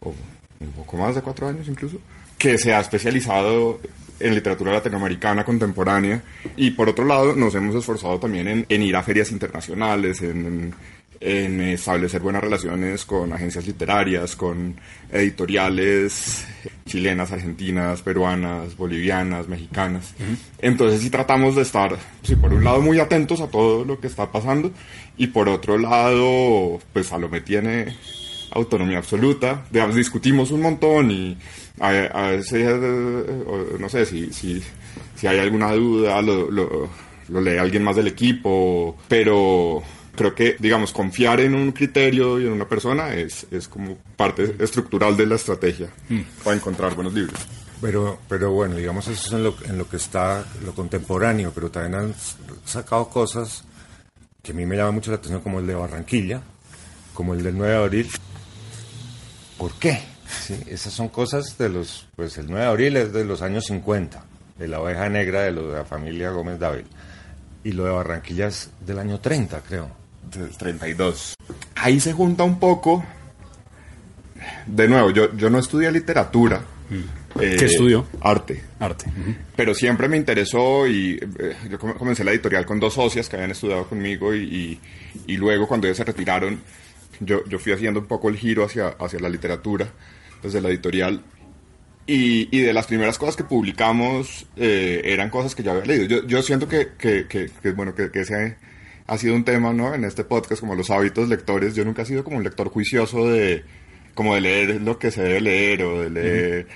o 0.00 0.14
un 0.60 0.72
poco 0.72 0.96
más 0.96 1.14
de 1.14 1.22
cuatro 1.22 1.48
años 1.48 1.68
incluso, 1.68 1.98
que 2.38 2.58
se 2.58 2.74
ha 2.74 2.80
especializado 2.80 3.80
en 4.20 4.34
literatura 4.34 4.72
latinoamericana 4.72 5.44
contemporánea 5.44 6.22
y 6.56 6.70
por 6.72 6.88
otro 6.88 7.04
lado 7.04 7.34
nos 7.34 7.54
hemos 7.54 7.74
esforzado 7.74 8.20
también 8.20 8.46
en, 8.46 8.66
en 8.68 8.82
ir 8.82 8.94
a 8.94 9.02
ferias 9.02 9.32
internacionales, 9.32 10.22
en, 10.22 10.74
en 11.24 11.60
establecer 11.60 12.20
buenas 12.20 12.42
relaciones 12.42 13.04
con 13.04 13.32
agencias 13.32 13.66
literarias, 13.66 14.34
con 14.34 14.74
editoriales 15.12 16.44
chilenas, 16.84 17.30
argentinas, 17.30 18.02
peruanas, 18.02 18.76
bolivianas, 18.76 19.46
mexicanas. 19.48 20.14
Entonces 20.58 21.00
sí 21.00 21.10
tratamos 21.10 21.54
de 21.54 21.62
estar, 21.62 21.96
sí, 22.22 22.34
por 22.34 22.52
un 22.52 22.64
lado 22.64 22.80
muy 22.80 22.98
atentos 22.98 23.40
a 23.40 23.46
todo 23.46 23.84
lo 23.84 24.00
que 24.00 24.08
está 24.08 24.32
pasando 24.32 24.72
y 25.16 25.28
por 25.28 25.48
otro 25.48 25.78
lado, 25.78 26.80
pues 26.92 27.06
Salomé 27.06 27.40
tiene 27.40 27.96
autonomía 28.50 28.98
absoluta. 28.98 29.64
Digamos, 29.70 29.94
discutimos 29.94 30.50
un 30.50 30.62
montón 30.62 31.10
y 31.10 31.38
a, 31.78 31.88
a 31.88 32.30
veces, 32.32 32.80
no 33.78 33.88
sé, 33.88 34.06
si, 34.06 34.32
si, 34.32 34.60
si 35.14 35.26
hay 35.28 35.38
alguna 35.38 35.72
duda, 35.72 36.20
lo, 36.20 36.50
lo, 36.50 36.90
lo 37.28 37.40
lee 37.40 37.58
alguien 37.58 37.84
más 37.84 37.94
del 37.94 38.08
equipo, 38.08 38.96
pero 39.08 39.82
creo 40.14 40.34
que, 40.34 40.56
digamos, 40.58 40.92
confiar 40.92 41.40
en 41.40 41.54
un 41.54 41.72
criterio 41.72 42.40
y 42.40 42.46
en 42.46 42.52
una 42.52 42.68
persona 42.68 43.14
es, 43.14 43.46
es 43.50 43.68
como 43.68 43.96
parte 44.16 44.56
estructural 44.58 45.16
de 45.16 45.26
la 45.26 45.36
estrategia 45.36 45.88
para 46.44 46.56
encontrar 46.56 46.94
buenos 46.94 47.14
libros. 47.14 47.38
Pero, 47.80 48.20
pero 48.28 48.52
bueno, 48.52 48.76
digamos, 48.76 49.08
eso 49.08 49.26
es 49.26 49.32
en 49.32 49.42
lo, 49.42 49.56
en 49.64 49.76
lo 49.76 49.88
que 49.88 49.96
está 49.96 50.44
lo 50.64 50.72
contemporáneo, 50.72 51.50
pero 51.52 51.70
también 51.70 51.94
han 51.96 52.14
sacado 52.64 53.08
cosas 53.08 53.64
que 54.42 54.52
a 54.52 54.54
mí 54.54 54.66
me 54.66 54.76
llaman 54.76 54.94
mucho 54.94 55.10
la 55.10 55.16
atención, 55.16 55.40
como 55.40 55.58
el 55.58 55.66
de 55.66 55.74
Barranquilla, 55.74 56.42
como 57.14 57.34
el 57.34 57.42
del 57.42 57.56
9 57.56 57.72
de 57.72 57.78
abril. 57.78 58.10
¿Por 59.58 59.72
qué? 59.74 60.00
Sí, 60.28 60.58
esas 60.66 60.92
son 60.92 61.08
cosas 61.08 61.58
de 61.58 61.68
los, 61.68 62.08
pues 62.16 62.38
el 62.38 62.46
9 62.46 62.60
de 62.60 62.70
abril 62.70 62.96
es 62.96 63.12
de 63.12 63.24
los 63.24 63.42
años 63.42 63.66
50, 63.66 64.24
de 64.58 64.68
la 64.68 64.80
oveja 64.80 65.08
negra 65.08 65.42
de, 65.42 65.52
lo 65.52 65.68
de 65.70 65.78
la 65.78 65.84
familia 65.84 66.30
Gómez 66.30 66.58
Dávila. 66.58 66.88
Y 67.64 67.72
lo 67.72 67.84
de 67.84 67.90
Barranquilla 67.90 68.48
es 68.48 68.70
del 68.84 68.98
año 68.98 69.20
30, 69.20 69.60
creo. 69.60 70.01
Del 70.40 70.56
32. 70.56 71.34
Ahí 71.76 72.00
se 72.00 72.12
junta 72.12 72.44
un 72.44 72.58
poco. 72.58 73.04
De 74.66 74.88
nuevo, 74.88 75.10
yo, 75.10 75.34
yo 75.36 75.50
no 75.50 75.58
estudié 75.58 75.90
literatura. 75.92 76.62
eh, 77.40 77.56
¿Qué 77.58 77.64
estudió? 77.66 78.06
Arte. 78.20 78.62
Arte. 78.80 79.06
Pero 79.56 79.74
siempre 79.74 80.08
me 80.08 80.16
interesó 80.16 80.86
y 80.86 81.18
eh, 81.38 81.56
yo 81.70 81.78
com- 81.78 81.94
comencé 81.94 82.24
la 82.24 82.32
editorial 82.32 82.66
con 82.66 82.80
dos 82.80 82.94
socias 82.94 83.28
que 83.28 83.36
habían 83.36 83.52
estudiado 83.52 83.86
conmigo 83.88 84.34
y, 84.34 84.40
y- 84.42 84.80
y 85.26 85.36
luego 85.36 85.68
cuando 85.68 85.86
ellos 85.86 85.96
se 85.96 86.04
retiraron, 86.04 86.60
yo, 87.20 87.44
yo 87.46 87.58
fui 87.58 87.72
haciendo 87.72 88.00
un 88.00 88.06
poco 88.06 88.28
el 88.28 88.36
giro 88.36 88.64
hacia, 88.64 88.88
hacia 88.98 89.20
la 89.20 89.28
literatura 89.28 89.88
desde 90.42 90.60
la 90.60 90.68
editorial. 90.68 91.22
Y, 92.04 92.48
y 92.56 92.62
de 92.62 92.72
las 92.72 92.88
primeras 92.88 93.16
cosas 93.16 93.36
que 93.36 93.44
publicamos 93.44 94.46
eh, 94.56 95.02
eran 95.04 95.30
cosas 95.30 95.54
que 95.54 95.62
yo 95.62 95.70
había 95.70 95.84
leído. 95.84 96.06
Yo, 96.06 96.26
yo 96.26 96.42
siento 96.42 96.66
que, 96.68 96.88
que, 96.98 97.26
que- 97.28 97.48
que, 97.62 97.70
bueno, 97.72 97.94
que, 97.94 98.10
que 98.10 98.22
ese 98.22 98.56
ha 99.12 99.18
sido 99.18 99.34
un 99.34 99.44
tema 99.44 99.74
¿no? 99.74 99.94
en 99.94 100.04
este 100.04 100.24
podcast, 100.24 100.60
como 100.60 100.74
los 100.74 100.90
hábitos 100.90 101.28
lectores. 101.28 101.74
Yo 101.74 101.84
nunca 101.84 102.00
he 102.00 102.06
sido 102.06 102.24
como 102.24 102.38
un 102.38 102.44
lector 102.44 102.70
juicioso 102.70 103.28
de, 103.28 103.62
como 104.14 104.34
de 104.34 104.40
leer 104.40 104.80
lo 104.80 104.98
que 104.98 105.10
se 105.10 105.22
debe 105.22 105.42
leer 105.42 105.82
o 105.82 106.00
de 106.00 106.08
leer 106.08 106.66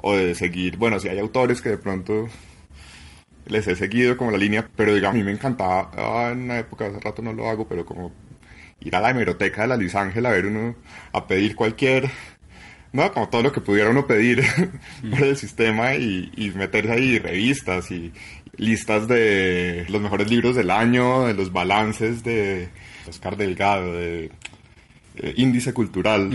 o 0.00 0.16
de 0.16 0.34
seguir. 0.34 0.78
Bueno, 0.78 0.98
si 0.98 1.08
hay 1.08 1.18
autores 1.18 1.60
que 1.60 1.68
de 1.68 1.76
pronto 1.76 2.28
les 3.44 3.66
he 3.66 3.76
seguido 3.76 4.16
como 4.16 4.30
la 4.30 4.38
línea, 4.38 4.66
pero 4.74 4.94
digamos, 4.94 5.16
a 5.16 5.18
mí 5.18 5.22
me 5.22 5.32
encantaba 5.32 5.90
ah, 5.94 6.30
en 6.32 6.44
una 6.44 6.60
época, 6.60 6.86
hace 6.86 6.98
rato 6.98 7.20
no 7.20 7.34
lo 7.34 7.46
hago, 7.50 7.68
pero 7.68 7.84
como 7.84 8.10
ir 8.80 8.96
a 8.96 9.00
la 9.02 9.10
hemeroteca 9.10 9.60
de 9.60 9.68
la 9.68 9.76
Luis 9.76 9.94
Ángel 9.94 10.24
a 10.24 10.30
ver 10.30 10.46
uno, 10.46 10.74
a 11.12 11.26
pedir 11.26 11.54
cualquier, 11.54 12.08
no, 12.92 13.12
como 13.12 13.28
todo 13.28 13.42
lo 13.42 13.52
que 13.52 13.60
pudiera 13.60 13.90
uno 13.90 14.06
pedir 14.06 14.42
por 15.10 15.24
el 15.24 15.36
sistema 15.36 15.94
y, 15.94 16.32
y 16.36 16.52
meterse 16.52 16.92
ahí 16.92 17.18
revistas 17.18 17.90
y 17.90 18.14
listas 18.56 19.08
de 19.08 19.86
los 19.88 20.00
mejores 20.00 20.30
libros 20.30 20.56
del 20.56 20.70
año, 20.70 21.26
de 21.26 21.34
los 21.34 21.52
balances 21.52 22.22
de 22.22 22.68
Oscar 23.08 23.36
Delgado, 23.36 23.92
de 23.92 24.30
eh, 25.16 25.34
índice 25.36 25.72
cultural, 25.72 26.30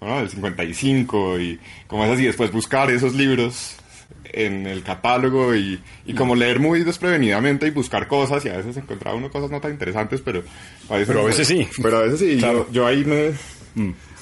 ¿no? 0.00 0.18
del 0.18 0.28
55 0.28 1.40
y 1.40 1.58
como 1.86 2.04
es 2.04 2.12
así, 2.12 2.24
después 2.24 2.52
buscar 2.52 2.90
esos 2.90 3.14
libros 3.14 3.76
en 4.24 4.66
el 4.66 4.82
catálogo 4.82 5.54
y, 5.54 5.80
y 6.04 6.14
como 6.14 6.34
leer 6.34 6.60
muy 6.60 6.82
desprevenidamente 6.82 7.66
y 7.66 7.70
buscar 7.70 8.08
cosas 8.08 8.44
y 8.44 8.48
a 8.48 8.56
veces 8.56 8.76
encontraba 8.76 9.16
uno 9.16 9.30
cosas 9.30 9.50
no 9.50 9.60
tan 9.60 9.70
interesantes, 9.70 10.20
pero 10.22 10.42
a 10.88 10.94
veces, 10.94 11.08
Pero 11.08 11.20
a 11.20 11.26
veces 11.26 11.46
sí. 11.46 11.68
Pero 11.80 11.98
a 11.98 12.02
veces 12.02 12.20
sí. 12.20 12.36
Claro. 12.38 12.66
Yo, 12.68 12.72
yo 12.72 12.86
ahí 12.86 13.04
me 13.04 13.32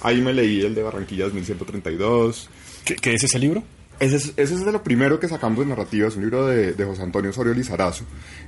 ahí 0.02 0.21
me 0.21 0.33
leí 0.33 0.61
el 0.61 0.75
de 0.75 0.83
Barranquilla 0.83 1.25
2132. 1.25 2.50
¿Qué, 2.85 2.97
qué 2.97 3.14
es 3.14 3.25
ese 3.25 3.38
libro? 3.38 3.62
Ese 4.02 4.16
es, 4.16 4.32
ese 4.37 4.54
es 4.54 4.64
de 4.64 4.73
lo 4.73 4.82
primero 4.82 5.21
que 5.21 5.28
sacamos 5.28 5.61
de 5.61 5.66
narrativa, 5.66 6.09
es 6.09 6.16
un 6.16 6.23
libro 6.23 6.49
de, 6.49 6.73
de 6.73 6.85
José 6.85 7.02
Antonio 7.02 7.30
Osorio 7.30 7.54
Lizarazo. 7.54 8.02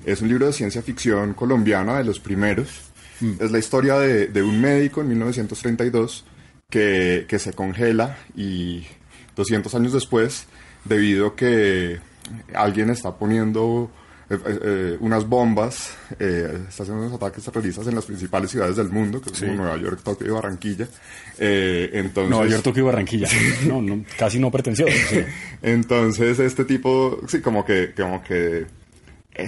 Es 0.04 0.20
un 0.20 0.26
libro 0.26 0.46
de 0.46 0.52
ciencia 0.52 0.82
ficción 0.82 1.32
colombiana 1.32 1.96
de 1.96 2.02
los 2.02 2.18
primeros. 2.18 2.90
Es 3.38 3.52
la 3.52 3.61
historia 3.61 3.96
de, 4.00 4.26
de 4.26 4.42
un 4.42 4.61
médico 4.61 5.00
en 5.00 5.11
1932 5.11 6.25
que, 6.68 7.26
que 7.28 7.38
se 7.38 7.52
congela 7.52 8.18
y 8.34 8.84
200 9.37 9.73
años 9.76 9.92
después, 9.92 10.46
debido 10.84 11.28
a 11.28 11.37
que 11.37 12.00
alguien 12.52 12.90
está 12.90 13.14
poniendo 13.14 13.92
eh, 14.31 14.38
eh, 14.47 14.59
eh, 14.62 14.97
unas 15.00 15.28
bombas, 15.28 15.95
eh, 16.19 16.64
está 16.69 16.83
haciendo 16.85 17.02
unos 17.07 17.14
ataques 17.14 17.45
terroristas 17.45 17.87
en 17.87 17.95
las 17.95 18.04
principales 18.07 18.50
ciudades 18.50 18.76
del 18.76 18.88
mundo, 18.90 19.21
que 19.21 19.35
son 19.35 19.57
Nueva 19.57 19.76
York, 19.76 20.00
Tokio 20.02 20.26
y 20.26 20.31
Barranquilla. 20.31 20.88
Entonces, 21.38 22.31
Nueva 22.31 22.47
York, 22.47 22.62
Tokio 22.62 22.83
y 22.83 22.87
Barranquilla. 22.87 23.28
No, 23.66 23.83
no, 23.83 24.04
casi 24.19 24.38
no 24.38 24.50
pretencioso. 24.50 24.93
sí. 25.11 25.21
entonces 25.62 26.38
este 26.38 26.64
tipo, 26.64 27.21
sí, 27.28 27.40
como 27.40 27.64
que, 27.64 27.93
como 27.97 28.23
que 28.23 28.66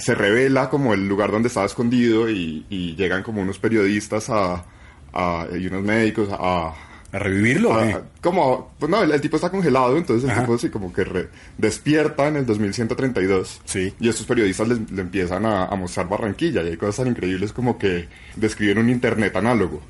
se 0.01 0.15
revela 0.15 0.69
como 0.69 0.95
el 0.95 1.07
lugar 1.09 1.31
donde 1.31 1.49
estaba 1.49 1.67
escondido 1.67 2.29
y, 2.29 2.67
y 2.69 2.97
llegan 2.97 3.23
como 3.23 3.41
unos 3.43 3.59
periodistas 3.59 4.29
a, 4.31 4.65
a- 5.13 5.47
y 5.57 5.67
unos 5.69 5.83
médicos 5.85 6.29
a... 6.33 6.75
¿A 7.13 7.19
revivirlo? 7.19 7.75
a- 7.75 7.89
eh? 7.91 7.97
como, 8.21 8.73
pues 8.79 8.91
no, 8.91 9.03
el, 9.03 9.13
el 9.13 9.21
tipo 9.21 9.37
está 9.37 9.51
congelado, 9.51 9.97
entonces 9.97 10.29
el 10.29 10.39
tipo 10.41 10.59
sí 10.59 10.69
como 10.71 10.93
que 10.93 11.05
re- 11.05 11.29
despierta 11.57 12.27
en 12.29 12.37
el 12.37 12.47
2132 12.47 13.61
Sí. 13.65 13.95
y 14.01 14.09
estos 14.09 14.27
periodistas 14.27 14.69
le, 14.69 14.77
le 14.93 15.03
empiezan 15.03 15.47
a, 15.47 15.67
a 15.67 15.77
mostrar 15.77 16.09
Barranquilla 16.09 16.63
y 16.63 16.69
hay 16.69 16.77
cosas 16.77 16.97
tan 16.97 17.09
increíbles 17.09 17.53
como 17.53 17.79
que 17.79 18.09
describen 18.35 18.79
un 18.79 18.91
internet 18.91 19.35
análogo. 19.37 19.81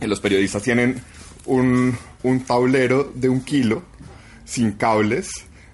Y 0.00 0.06
los 0.06 0.20
periodistas 0.20 0.62
tienen 0.62 1.00
un, 1.46 1.96
un 2.24 2.40
tablero 2.40 3.10
de 3.14 3.28
un 3.28 3.40
kilo 3.42 3.82
sin 4.44 4.72
cables 4.72 5.30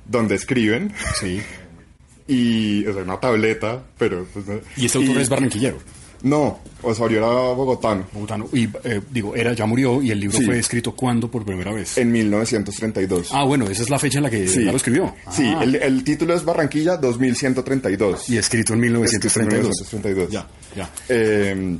donde 0.06 0.34
escriben 0.34 0.92
Sí. 1.18 1.40
y 2.28 2.84
es 2.86 2.94
una 2.94 3.18
tableta, 3.18 3.82
pero 3.98 4.26
pues, 4.32 4.44
Y 4.76 4.86
este 4.86 4.98
autor 4.98 5.18
es 5.18 5.28
barranquillero, 5.28 5.78
No, 6.24 6.58
Osorio 6.82 7.18
era 7.18 7.26
bogotano 7.28 8.04
bogotano. 8.12 8.48
Y 8.52 8.64
eh, 8.84 9.00
digo, 9.10 9.36
era, 9.36 9.52
ya 9.52 9.66
murió 9.66 10.02
y 10.02 10.10
el 10.10 10.20
libro 10.20 10.38
Sí. 10.38 10.44
fue 10.46 10.58
escrito 10.58 10.92
cuándo 10.96 11.30
por 11.30 11.44
primera 11.44 11.72
vez. 11.72 11.96
en 11.98 12.10
1932. 12.10 13.28
Ah, 13.32 13.44
bueno, 13.44 13.66
esa 13.68 13.82
es 13.82 13.90
la 13.90 13.98
fecha 13.98 14.18
en 14.18 14.24
la 14.24 14.30
que 14.30 14.48
Sí. 14.48 14.64
ya 14.64 14.70
lo 14.70 14.76
escribió. 14.78 15.14
Sí, 15.30 15.44
Ah, 15.56 15.62
el, 15.62 15.76
el 15.76 16.02
título 16.02 16.34
es 16.34 16.44
Barranquilla 16.44 16.96
2132. 16.96 18.28
Y 18.30 18.38
escrito 18.38 18.72
en 18.74 18.80
1932. 18.80 19.12
Escrito 19.14 19.40
en 19.40 19.48
1932. 19.48 20.30
Ya, 20.30 20.46
ya. 20.74 20.90
Eh, 21.08 21.78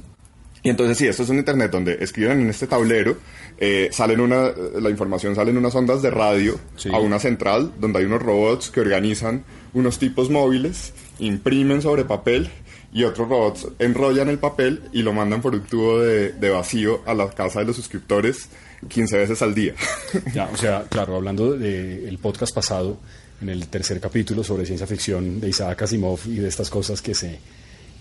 y 0.63 0.69
entonces 0.71 0.97
sí, 0.97 1.07
esto 1.07 1.23
es 1.23 1.29
un 1.29 1.39
internet 1.39 1.71
donde 1.71 1.99
escriben 2.01 2.41
en 2.41 2.49
este 2.51 2.67
tablero, 2.67 3.19
eh, 3.59 3.89
salen 3.93 4.21
una, 4.21 4.51
la 4.81 4.89
información 4.91 5.35
sale 5.35 5.51
en 5.51 5.59
unas 5.59 5.75
ondas 5.75 6.01
de 6.03 6.11
radio 6.11 6.59
Sí. 6.77 6.89
a 6.93 6.99
una 6.99 7.19
central 7.19 7.73
donde 7.79 7.99
hay 7.99 8.05
unos 8.07 8.23
robots 8.23 8.71
que 8.71 8.81
organizan 8.81 9.45
unos 9.75 9.99
tipos 9.99 10.31
móviles, 10.31 10.93
imprimen 11.19 11.83
sobre 11.83 12.05
papel 12.05 12.51
y 12.95 13.05
otros 13.05 13.29
robots 13.29 13.67
enrollan 13.81 14.29
el 14.31 14.39
papel 14.39 14.85
y 14.93 15.03
lo 15.03 15.13
mandan 15.13 15.43
por 15.43 15.53
un 15.53 15.63
tubo 15.63 16.01
de, 16.01 16.33
de 16.33 16.49
vacío 16.49 17.03
a 17.05 17.13
la 17.13 17.29
casa 17.29 17.59
de 17.59 17.67
los 17.67 17.77
suscriptores 17.77 18.49
15 18.89 19.19
veces 19.19 19.43
al 19.43 19.55
día. 19.55 19.75
Ya, 20.33 20.49
o 20.53 20.57
sea, 20.57 20.85
claro, 20.89 21.17
hablando 21.17 21.53
del 21.53 22.19
podcast 22.19 22.55
pasado, 22.55 22.99
en 23.43 23.49
el 23.49 23.67
tercer 23.69 24.01
capítulo 24.01 24.45
sobre 24.45 24.65
ciencia 24.65 24.87
ficción 24.87 25.41
de 25.41 25.49
Isaac 25.49 25.83
Asimov 25.83 26.21
y 26.27 26.37
de 26.37 26.49
estas 26.49 26.71
cosas 26.71 27.03
que 27.03 27.15
se, 27.15 27.39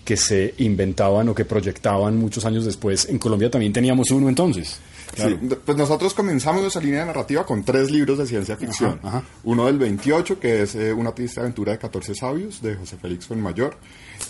que 0.04 0.16
se 0.16 0.54
inventaban 0.58 1.28
o 1.28 1.34
que 1.34 1.44
proyectaban 1.44 2.16
muchos 2.16 2.44
años 2.44 2.64
después, 2.64 3.08
en 3.08 3.18
Colombia 3.18 3.50
también 3.50 3.72
teníamos 3.72 4.10
uno 4.10 4.28
entonces. 4.28 4.78
Claro. 5.14 5.38
Sí, 5.40 5.48
pues 5.64 5.76
nosotros 5.78 6.12
comenzamos 6.14 6.60
nuestra 6.62 6.82
línea 6.82 7.00
de 7.00 7.06
narrativa 7.06 7.44
con 7.46 7.64
tres 7.64 7.90
libros 7.90 8.18
de 8.18 8.26
ciencia 8.26 8.56
ficción. 8.56 8.98
Ajá, 9.02 9.18
ajá. 9.18 9.26
Uno 9.44 9.66
del 9.66 9.78
28, 9.78 10.40
que 10.40 10.62
es 10.62 10.74
eh, 10.74 10.92
Una 10.92 11.12
triste 11.14 11.40
aventura 11.40 11.72
de 11.72 11.78
14 11.78 12.14
sabios, 12.14 12.60
de 12.62 12.74
José 12.76 12.96
Félix 12.96 13.30
Mayor. 13.30 13.76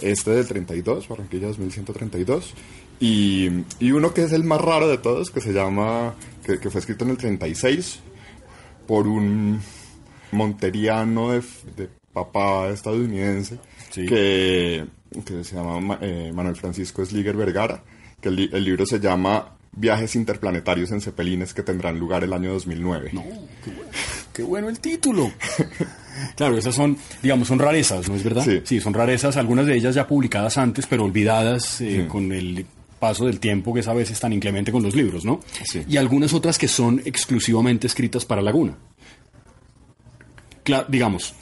Este 0.03 0.31
del 0.33 0.47
32, 0.47 1.09
Barranquilla 1.09 1.47
2132. 1.49 2.55
Y, 3.01 3.51
y 3.81 3.91
uno 3.91 4.15
que 4.15 4.23
es 4.25 4.33
el 4.33 4.45
más 4.45 4.61
raro 4.61 4.89
de 4.89 4.99
todos, 4.99 5.31
que 5.31 5.41
se 5.41 5.53
llama, 5.53 6.15
que, 6.45 6.59
que 6.59 6.71
fue 6.71 6.81
escrito 6.81 7.05
en 7.05 7.11
el 7.11 7.17
36, 7.17 8.01
por 8.87 9.07
un 9.09 9.61
monteriano 10.33 11.31
de, 11.33 11.43
de 11.77 11.89
papá 12.13 12.69
estadounidense, 12.69 13.59
Sí. 13.91 14.07
que, 14.07 14.85
que 15.25 15.45
se 15.45 15.55
llama 15.55 15.81
Ma- 15.81 15.99
eh, 16.01 16.33
Manuel 16.35 16.57
Francisco 16.57 17.05
Sliger 17.05 17.37
Vergara, 17.37 17.83
que 18.21 18.29
el 18.29 18.65
libro 18.65 18.85
se 18.87 18.99
llama 18.99 19.51
Viajes 19.77 20.15
interplanetarios 20.17 20.91
en 20.93 21.01
cepelines 21.01 21.53
que 21.55 21.63
tendrán 21.63 21.99
lugar 21.99 22.23
el 22.25 22.33
año 22.33 22.53
2009. 22.53 23.11
No, 23.13 23.23
qué 23.65 23.71
bueno, 23.71 23.91
qué 24.33 24.43
bueno 24.43 24.69
el 24.69 24.81
título. 24.81 25.31
Claro, 26.37 26.57
esas 26.57 26.77
son, 26.77 26.97
digamos, 27.25 27.49
son 27.49 27.59
rarezas, 27.59 28.09
¿no 28.09 28.15
es 28.15 28.23
verdad? 28.23 28.47
Sí. 28.65 28.81
son 28.81 28.95
rarezas, 28.95 29.37
algunas 29.37 29.67
de 29.67 29.75
ellas 29.77 29.97
ya 29.97 30.07
publicadas 30.07 30.57
antes, 30.59 30.87
pero 30.87 31.03
olvidadas 31.03 31.81
eh, 31.81 32.07
con 32.09 32.31
el 32.31 32.65
paso 33.01 33.27
del 33.27 33.41
tiempo 33.41 33.75
que 33.75 33.81
es 33.81 33.89
a 33.89 33.93
veces 33.95 34.21
tan 34.21 34.33
inclemente 34.33 34.71
con 34.71 34.81
los 34.85 34.95
libros, 34.95 35.25
¿no? 35.25 35.41
Sí. 35.65 35.83
Y 35.89 35.97
algunas 35.97 36.33
otras 36.33 36.57
que 36.57 36.69
son 36.69 37.03
exclusivamente 37.05 37.89
escritas 37.89 38.25
para 38.25 38.43
Laguna. 38.43 38.77
Digamos, 40.89 41.35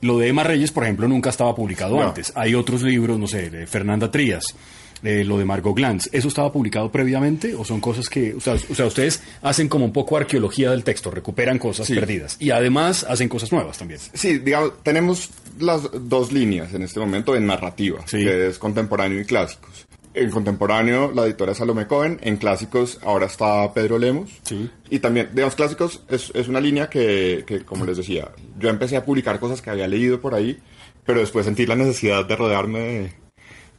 lo 0.00 0.18
de 0.18 0.28
Emma 0.28 0.44
Reyes, 0.44 0.70
por 0.70 0.84
ejemplo, 0.84 1.06
nunca 1.08 1.30
estaba 1.30 1.54
publicado 1.54 1.96
No. 1.96 2.02
antes. 2.02 2.32
Hay 2.36 2.54
otros 2.54 2.82
libros, 2.82 3.18
no 3.18 3.26
sé, 3.26 3.50
de 3.50 3.66
Fernanda 3.66 4.10
Trías, 4.10 4.54
eh, 5.02 5.24
lo 5.24 5.38
de 5.38 5.44
Margot 5.44 5.74
Glantz. 5.74 6.08
¿Eso 6.12 6.28
estaba 6.28 6.52
publicado 6.52 6.90
previamente 6.92 7.54
o 7.54 7.64
son 7.64 7.80
cosas 7.80 8.08
que, 8.08 8.34
o 8.34 8.40
sea, 8.40 8.54
o 8.54 8.74
sea, 8.74 8.86
ustedes 8.86 9.22
hacen 9.42 9.68
como 9.68 9.84
un 9.84 9.92
poco 9.92 10.16
arqueología 10.16 10.70
del 10.70 10.84
texto, 10.84 11.10
recuperan 11.10 11.58
cosas 11.58 11.86
Sí. 11.86 11.94
perdidas 11.94 12.36
y 12.38 12.50
además 12.50 13.04
hacen 13.08 13.28
cosas 13.28 13.52
nuevas 13.52 13.78
también? 13.78 14.00
Sí, 14.14 14.38
digamos, 14.38 14.72
tenemos 14.82 15.30
las 15.58 15.82
dos 16.08 16.32
líneas 16.32 16.72
en 16.74 16.82
este 16.82 17.00
momento 17.00 17.34
en 17.36 17.46
narrativa, 17.46 18.00
Sí. 18.06 18.18
que 18.24 18.48
es 18.48 18.58
contemporáneo 18.58 19.20
y 19.20 19.24
clásicos. 19.24 19.86
En 20.14 20.30
contemporáneo, 20.30 21.10
la 21.14 21.24
editora 21.24 21.52
es 21.52 21.58
Salome 21.58 21.86
Cohen. 21.86 22.18
En 22.22 22.36
clásicos, 22.36 22.98
ahora 23.02 23.24
está 23.24 23.72
Pedro 23.72 23.98
Lemos. 23.98 24.30
Sí. 24.42 24.68
Y 24.90 24.98
también, 24.98 25.30
digamos, 25.32 25.54
clásicos 25.54 26.02
es, 26.10 26.30
es 26.34 26.48
una 26.48 26.60
línea 26.60 26.90
que, 26.90 27.44
que, 27.46 27.64
como 27.64 27.86
les 27.86 27.96
decía, 27.96 28.28
yo 28.58 28.68
empecé 28.68 28.96
a 28.98 29.06
publicar 29.06 29.40
cosas 29.40 29.62
que 29.62 29.70
había 29.70 29.88
leído 29.88 30.20
por 30.20 30.34
ahí, 30.34 30.58
pero 31.06 31.20
después 31.20 31.46
sentí 31.46 31.64
la 31.64 31.76
necesidad 31.76 32.26
de 32.26 32.36
rodearme 32.36 32.78
de, 32.80 33.12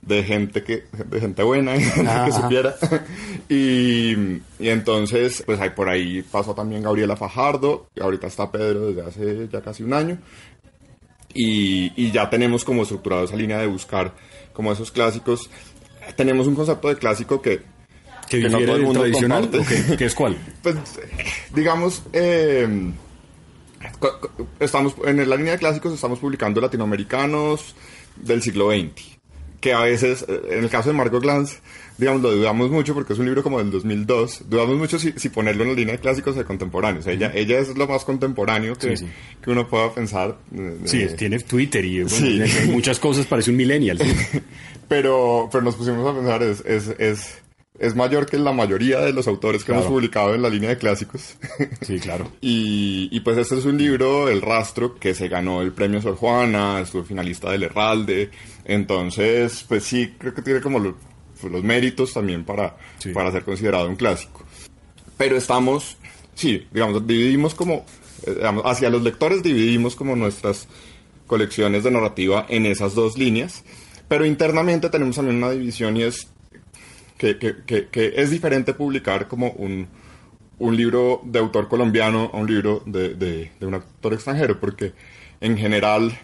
de 0.05 0.24
gente 0.24 0.63
que 0.63 0.83
de 1.10 1.19
gente 1.19 1.43
buena, 1.43 1.75
y 1.77 1.81
gente 1.81 2.12
que 2.25 2.31
supiera. 2.31 2.75
y, 3.50 4.13
y 4.60 4.69
entonces, 4.69 5.43
pues 5.45 5.60
ahí 5.60 5.69
por 5.72 5.89
ahí 5.89 6.22
pasó 6.24 6.53
también 6.53 6.83
Gabriela 6.83 7.15
Fajardo, 7.15 7.88
y 7.95 8.01
ahorita 8.01 8.27
está 8.27 8.51
Pedro 8.51 8.88
desde 8.91 9.01
hace 9.01 9.48
ya 9.51 9.62
casi 9.62 9.83
un 9.83 9.93
año. 9.93 10.17
Y, 11.33 11.91
y 11.95 12.12
ya 12.12 12.29
tenemos 12.29 12.63
como 12.63 12.83
estructurado 12.83 13.24
esa 13.24 13.36
línea 13.36 13.57
de 13.57 13.65
buscar 13.65 14.13
como 14.53 14.72
esos 14.72 14.91
clásicos. 14.91 15.50
Tenemos 16.15 16.45
un 16.45 16.53
concepto 16.53 16.89
de 16.89 16.98
clásico 16.98 17.41
que, 17.41 17.62
¿Que 18.29 18.41
que 18.41 18.50
no 18.50 18.60
todo 18.60 18.75
el 18.75 18.83
mundo 18.83 19.00
tradicional? 19.00 19.50
comparte. 19.50 19.75
¿O 19.75 19.88
qué, 19.89 19.98
qué 19.98 20.05
es 20.05 20.13
cuál? 20.13 20.38
pues, 20.62 20.75
digamos, 21.55 22.03
eh, 22.13 22.93
estamos 24.60 24.95
en 25.05 25.27
la 25.27 25.36
línea 25.36 25.53
de 25.53 25.60
clásicos 25.60 25.93
estamos 25.93 26.19
publicando 26.19 26.62
latinoamericanos 26.62 27.75
del 28.15 28.41
siglo 28.41 28.69
XX, 28.72 29.19
que 29.63 29.72
a 29.72 29.79
veces, 29.79 30.25
eh, 30.27 30.41
en 30.58 30.65
el 30.65 30.70
caso 30.70 30.89
de 30.89 30.96
Margot 30.96 31.24
Glantz, 31.24 31.60
digamos, 31.98 32.22
lo 32.22 32.34
dudamos 32.36 32.70
mucho 32.70 32.93
porque 32.93 33.13
es 33.13 33.20
un 33.20 33.24
libro 33.24 33.41
como 33.43 33.60
del 33.60 33.72
2002, 33.72 34.50
dudamos 34.50 34.75
mucho 34.75 35.00
si, 35.00 35.13
si 35.13 35.29
ponerlo 35.29 35.63
en 35.63 35.70
la 35.70 35.75
línea 35.75 35.93
de 35.93 36.01
clásicos 36.01 36.36
o 36.36 36.39
de 36.39 36.43
contemporáneos. 36.43 37.08
Ella, 37.08 37.32
ella 37.34 37.60
es 37.60 37.70
lo 37.77 37.88
más 37.88 38.03
contemporáneo 38.03 38.75
que, 38.75 38.98
Sí, 38.98 39.05
sí. 39.05 39.12
que 39.41 39.51
uno 39.51 39.65
pueda 39.70 39.93
pensar. 39.93 40.36
Sí, 40.84 41.03
eh, 41.03 41.15
tiene 41.17 41.39
Twitter 41.39 41.86
y 41.86 42.03
bueno, 42.03 42.46
muchas 42.74 43.00
cosas, 43.00 43.25
parece 43.25 43.51
un 43.51 43.55
millennial. 43.55 44.00
pero, 44.89 45.48
pero 45.50 45.63
nos 45.63 45.75
pusimos 45.77 46.05
a 46.12 46.13
pensar, 46.13 46.43
es, 46.43 46.60
es, 46.65 46.93
es, 47.00 47.36
es 47.80 47.96
mayor 47.96 48.25
que 48.27 48.38
la 48.38 48.51
mayoría 48.53 49.00
de 49.00 49.13
los 49.13 49.27
autores 49.27 49.63
que 49.63 49.72
hemos 49.72 49.86
publicado 49.86 50.36
en 50.36 50.42
la 50.42 50.50
línea 50.50 50.70
de 50.70 50.77
clásicos. 50.77 51.38
Sí, 51.82 52.00
claro. 52.00 52.32
Y, 52.42 53.10
y 53.12 53.20
pues 53.22 53.38
este 53.38 53.58
es 53.58 53.65
un 53.65 53.77
libro, 53.77 54.30
El 54.30 54.42
Rastro, 54.42 54.96
que 54.96 55.13
se 55.15 55.27
ganó 55.27 55.62
el 55.62 55.72
premio 55.72 56.01
Sor 56.01 56.15
Juana, 56.15 56.80
estuvo 56.82 57.03
finalista 57.03 57.51
del 57.51 57.63
Herralde. 57.63 58.30
Entonces, 58.65 59.65
pues 59.68 59.84
sí, 59.84 60.13
creo 60.18 60.34
que 60.34 60.42
tiene 60.42 60.62
como 60.62 60.96
pues, 61.39 61.51
los 61.51 61.63
méritos 61.63 62.13
también 62.13 62.44
para, 62.44 62.77
Sí. 63.00 63.10
para 63.10 63.32
ser 63.32 63.44
considerado 63.44 63.88
un 63.89 63.96
clásico. 63.96 64.44
Pero 65.18 65.36
estamos, 65.38 65.98
sí, 66.36 66.68
digamos, 66.72 67.06
dividimos 67.08 67.53
como, 67.56 67.86
eh, 68.25 68.34
digamos, 68.36 68.63
hacia 68.65 68.89
los 68.89 69.01
lectores 69.03 69.44
dividimos 69.44 69.96
como 69.96 70.15
nuestras 70.15 70.68
colecciones 71.27 71.84
de 71.84 71.92
narrativa 71.92 72.46
en 72.50 72.65
esas 72.65 72.94
dos 72.96 73.18
líneas. 73.18 73.63
Pero 74.08 74.25
internamente 74.25 74.89
tenemos 74.89 75.15
también 75.15 75.38
una 75.38 75.51
división 75.51 75.98
y 75.98 76.03
es 76.03 76.27
que, 77.24 77.38
que- 77.39 77.56
que- 77.65 77.88
que 77.88 78.13
es 78.18 78.30
diferente 78.32 78.74
publicar 78.74 79.27
como 79.27 79.51
un, 79.51 79.88
un 80.60 80.75
libro 80.75 81.22
de 81.24 81.39
autor 81.39 81.68
colombiano 81.70 82.30
a 82.34 82.38
un 82.38 82.48
libro 82.48 82.84
de, 82.86 83.15
de- 83.15 83.51
de 83.60 83.65
un 83.65 83.75
autor 83.75 84.13
extranjero, 84.13 84.60
porque 84.60 84.92
en 85.42 85.58
general, 85.58 86.18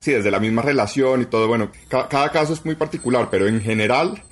sí, 0.00 0.12
desde 0.12 0.30
la 0.30 0.40
misma 0.40 0.62
relación 0.62 1.22
y 1.22 1.26
todo, 1.26 1.48
bueno, 1.48 1.70
ca- 1.88 2.08
cada 2.08 2.30
caso 2.30 2.52
es 2.52 2.64
muy 2.64 2.74
particular, 2.76 3.28
pero 3.30 3.46
en 3.48 3.60
general, 3.60 4.22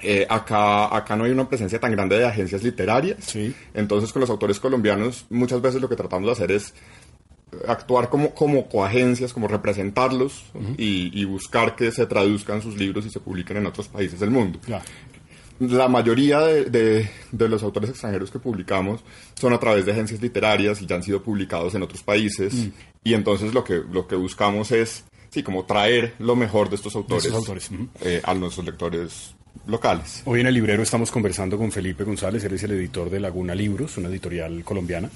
eh, 0.00 0.26
acá, 0.28 0.94
acá 0.94 1.16
no 1.16 1.24
hay 1.24 1.30
una 1.32 1.48
presencia 1.48 1.78
tan 1.80 1.92
grande 1.92 2.18
de 2.18 2.26
agencias 2.26 2.62
literarias. 2.62 3.18
Sí. 3.24 3.54
Entonces, 3.74 4.12
con 4.12 4.20
los 4.20 4.30
autores 4.30 4.60
colombianos, 4.60 5.26
muchas 5.30 5.60
veces 5.62 5.80
lo 5.80 5.88
que 5.88 5.96
tratamos 5.96 6.26
de 6.26 6.32
hacer 6.32 6.52
es 6.52 6.74
actuar 7.68 8.08
como, 8.10 8.34
como 8.34 8.68
coagencias, 8.68 9.32
como 9.32 9.48
representarlos 9.48 10.44
y, 10.78 11.10
y 11.18 11.24
buscar 11.24 11.76
que 11.76 11.90
se 11.92 12.06
traduzcan 12.06 12.62
sus 12.62 12.76
libros 12.76 13.06
y 13.06 13.10
se 13.10 13.20
publiquen 13.20 13.58
en 13.58 13.66
otros 13.66 13.88
países 13.88 14.20
del 14.20 14.30
mundo. 14.30 14.58
La 15.60 15.86
mayoría 15.88 16.40
de, 16.40 16.64
de- 16.64 17.08
de 17.30 17.48
los 17.48 17.62
autores 17.62 17.88
extranjeros 17.90 18.30
que 18.30 18.40
publicamos 18.40 19.02
son 19.34 19.52
a 19.52 19.60
través 19.60 19.86
de 19.86 19.92
agencias 19.92 20.20
literarias 20.20 20.82
y 20.82 20.86
ya 20.86 20.96
han 20.96 21.02
sido 21.04 21.22
publicados 21.22 21.74
en 21.76 21.82
otros 21.82 22.02
países. 22.02 22.52
Y 23.04 23.14
entonces 23.14 23.54
lo 23.54 23.62
que, 23.62 23.80
lo 23.90 24.08
que 24.08 24.16
buscamos 24.16 24.72
es, 24.72 25.04
sí, 25.30 25.42
como 25.44 25.64
traer 25.64 26.14
lo 26.18 26.34
mejor 26.34 26.70
de 26.70 26.76
estos 26.76 26.96
autores, 26.96 27.24
estos 27.26 27.38
autores, 27.38 27.70
eh, 28.00 28.20
a 28.24 28.34
nuestros 28.34 28.66
lectores 28.66 29.34
locales. 29.68 30.22
Hoy 30.24 30.40
en 30.40 30.48
el 30.48 30.54
librero 30.54 30.82
estamos 30.82 31.12
conversando 31.12 31.56
con 31.56 31.70
Felipe 31.70 32.02
González, 32.02 32.42
él 32.44 32.54
es 32.54 32.62
el 32.64 32.72
editor 32.72 33.08
de 33.08 33.20
Laguna 33.20 33.54
Libros, 33.54 33.96
una 33.96 34.08
editorial 34.08 34.64
colombiana. 34.64 35.08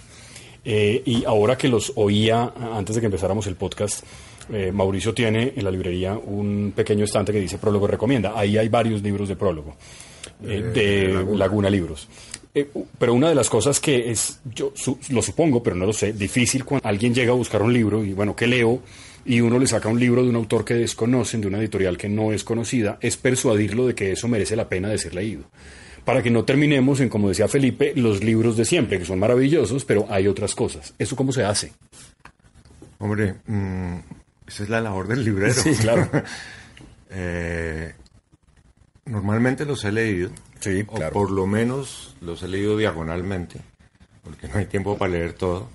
Eh, 0.64 1.02
y 1.04 1.24
ahora 1.24 1.56
que 1.56 1.68
los 1.68 1.92
oía, 1.96 2.52
antes 2.74 2.94
de 2.96 3.00
que 3.00 3.06
empezáramos 3.06 3.46
el 3.46 3.54
podcast, 3.56 4.04
eh, 4.52 4.72
Mauricio 4.72 5.14
tiene 5.14 5.52
en 5.56 5.64
la 5.64 5.70
librería 5.70 6.16
un 6.16 6.72
pequeño 6.74 7.04
estante 7.04 7.32
que 7.32 7.40
dice 7.40 7.58
Prólogo 7.58 7.86
Recomienda. 7.86 8.32
Ahí 8.36 8.56
hay 8.58 8.68
varios 8.68 9.02
libros 9.02 9.28
de 9.28 9.36
prólogo, 9.36 9.76
eh, 10.42 10.60
de 10.74 11.24
Laguna. 11.36 11.68
Libros. 11.70 12.08
Eh, 12.54 12.66
pero 12.98 13.12
una 13.14 13.28
de 13.28 13.34
las 13.34 13.48
cosas 13.50 13.78
que 13.78 14.10
es, 14.10 14.40
yo 14.54 14.72
su- 14.74 14.98
lo 15.10 15.20
supongo, 15.22 15.62
pero 15.62 15.76
no 15.76 15.84
lo 15.86 15.92
sé, 15.92 16.12
difícil 16.14 16.64
cuando 16.64 16.88
alguien 16.88 17.14
llega 17.14 17.32
a 17.32 17.36
buscar 17.36 17.62
un 17.62 17.72
libro 17.72 18.02
y 18.04 18.14
bueno, 18.14 18.34
¿qué 18.34 18.46
leo? 18.46 18.80
Y 19.26 19.42
uno 19.42 19.58
le 19.58 19.66
saca 19.66 19.88
un 19.90 20.00
libro 20.00 20.22
de 20.22 20.30
un 20.30 20.36
autor 20.36 20.64
que 20.64 20.72
desconocen, 20.74 21.42
de 21.42 21.46
una 21.48 21.58
editorial 21.58 21.98
que 21.98 22.08
no 22.08 22.32
es 22.32 22.44
conocida, 22.44 22.98
es 23.02 23.18
persuadirlo 23.18 23.86
de 23.86 23.94
que 23.94 24.12
eso 24.12 24.28
merece 24.28 24.56
la 24.56 24.68
pena 24.68 24.88
de 24.88 24.96
ser 24.98 25.14
leído 25.14 25.42
para 26.04 26.22
que 26.22 26.30
no 26.30 26.44
terminemos 26.44 27.00
en, 27.00 27.08
como 27.08 27.28
decía 27.28 27.48
Felipe, 27.48 27.92
los 27.96 28.22
libros 28.22 28.56
de 28.56 28.64
siempre, 28.64 28.98
que 28.98 29.04
son 29.04 29.18
maravillosos, 29.18 29.84
pero 29.84 30.06
hay 30.08 30.26
otras 30.26 30.54
cosas. 30.54 30.94
¿Eso 30.98 31.16
cómo 31.16 31.32
se 31.32 31.44
hace? 31.44 31.72
Hombre, 32.98 33.36
mm, 33.46 33.96
esa 34.46 34.62
es 34.62 34.68
la 34.68 34.80
labor 34.80 35.08
del 35.08 35.24
librero. 35.24 35.54
Sí, 35.54 35.74
claro. 35.74 36.08
Eh, 37.10 37.94
normalmente 39.06 39.64
los 39.64 39.82
he 39.86 39.90
leído. 39.90 40.28
Sí, 40.60 40.84
o 40.86 40.94
claro. 40.94 41.14
por 41.14 41.30
lo 41.30 41.46
menos 41.46 42.14
los 42.20 42.42
he 42.42 42.48
leído 42.48 42.76
diagonalmente, 42.76 43.60
porque 44.22 44.46
no 44.46 44.58
hay 44.58 44.66
tiempo 44.66 44.98
para 44.98 45.12
leer 45.12 45.32
todo. 45.32 45.70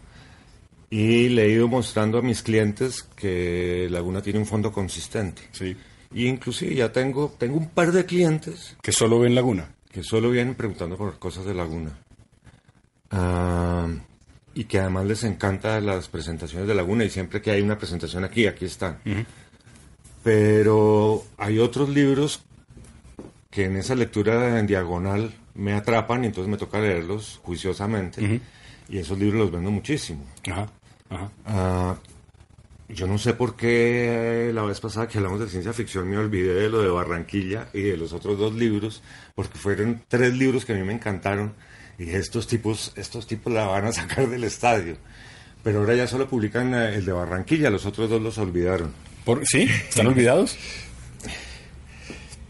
Y 0.91 1.29
le 1.29 1.45
he 1.45 1.49
ido 1.49 1.67
mostrando 1.67 2.19
a 2.19 2.21
mis 2.21 2.43
clientes 2.43 3.01
que 3.01 3.87
Laguna 3.89 4.21
tiene 4.21 4.37
un 4.37 4.45
fondo 4.45 4.71
consistente. 4.71 5.41
Sí. 5.53 5.75
Y 6.13 6.27
inclusive 6.27 6.75
ya 6.75 6.91
tengo, 6.91 7.33
tengo 7.39 7.57
un 7.57 7.69
par 7.69 7.91
de 7.91 8.05
clientes 8.05 8.77
Que 8.81 8.91
solo 8.91 9.19
ven 9.19 9.33
Laguna. 9.33 9.73
Que 9.93 10.03
solo 10.03 10.31
vienen 10.31 10.55
preguntando 10.55 10.97
por 10.97 11.19
cosas 11.19 11.45
de 11.45 11.53
Laguna. 11.53 11.91
Ah, 13.11 13.87
y 14.55 14.63
que 14.63 14.79
además 14.79 15.05
les 15.05 15.23
encanta 15.23 15.79
las 15.81 16.09
presentaciones 16.09 16.67
de 16.67 16.73
Laguna 16.73 17.05
y 17.05 17.11
siempre 17.11 17.43
que 17.43 17.51
hay 17.51 17.61
una 17.61 17.77
presentación 17.77 18.23
aquí, 18.23 18.47
aquí 18.47 18.65
están. 18.65 18.97
Pero 20.23 21.23
hay 21.37 21.59
otros 21.59 21.89
libros 21.89 22.41
que 23.51 23.65
en 23.65 23.77
esa 23.77 23.93
lectura 23.93 24.59
en 24.59 24.65
diagonal 24.65 25.31
me 25.53 25.73
atrapan 25.73 26.23
y 26.23 26.27
entonces 26.27 26.49
me 26.49 26.57
toca 26.57 26.79
leerlos 26.79 27.39
juiciosamente. 27.43 28.41
Y 28.89 28.97
esos 28.97 29.19
libros 29.19 29.41
los 29.41 29.51
vendo 29.51 29.69
muchísimo. 29.69 30.25
Ajá, 30.49 30.69
ajá. 31.09 31.31
Ah, 31.45 31.95
yo 32.93 33.07
no 33.07 33.17
sé 33.17 33.33
por 33.33 33.55
qué 33.55 34.51
la 34.53 34.63
vez 34.63 34.79
pasada 34.79 35.07
que 35.07 35.17
hablamos 35.17 35.39
de 35.39 35.47
ciencia 35.49 35.73
ficción 35.73 36.09
me 36.09 36.17
olvidé 36.17 36.53
de 36.53 36.69
lo 36.69 36.81
de 36.81 36.89
Barranquilla 36.89 37.67
y 37.73 37.81
de 37.81 37.97
los 37.97 38.13
otros 38.13 38.37
dos 38.37 38.53
libros, 38.53 39.01
porque 39.35 39.57
fueron 39.57 40.03
tres 40.07 40.33
libros 40.33 40.65
que 40.65 40.73
a 40.73 40.75
mí 40.75 40.83
me 40.83 40.93
encantaron 40.93 41.53
y 41.99 42.09
estos 42.09 42.47
tipos, 42.47 42.91
estos 42.95 43.27
tipos 43.27 43.51
la 43.53 43.65
van 43.67 43.85
a 43.85 43.91
sacar 43.91 44.27
del 44.29 44.43
estadio. 44.43 44.97
Pero 45.63 45.79
ahora 45.79 45.95
ya 45.95 46.07
solo 46.07 46.27
publican 46.27 46.73
eh, 46.73 46.95
el 46.95 47.05
de 47.05 47.11
Barranquilla, 47.13 47.69
los 47.69 47.85
otros 47.85 48.09
dos 48.09 48.21
los 48.21 48.37
olvidaron. 48.37 48.91
Por- 49.23 49.45
¿Sí? 49.45 49.61
¿Están 49.63 50.07
olvidados? 50.07 50.57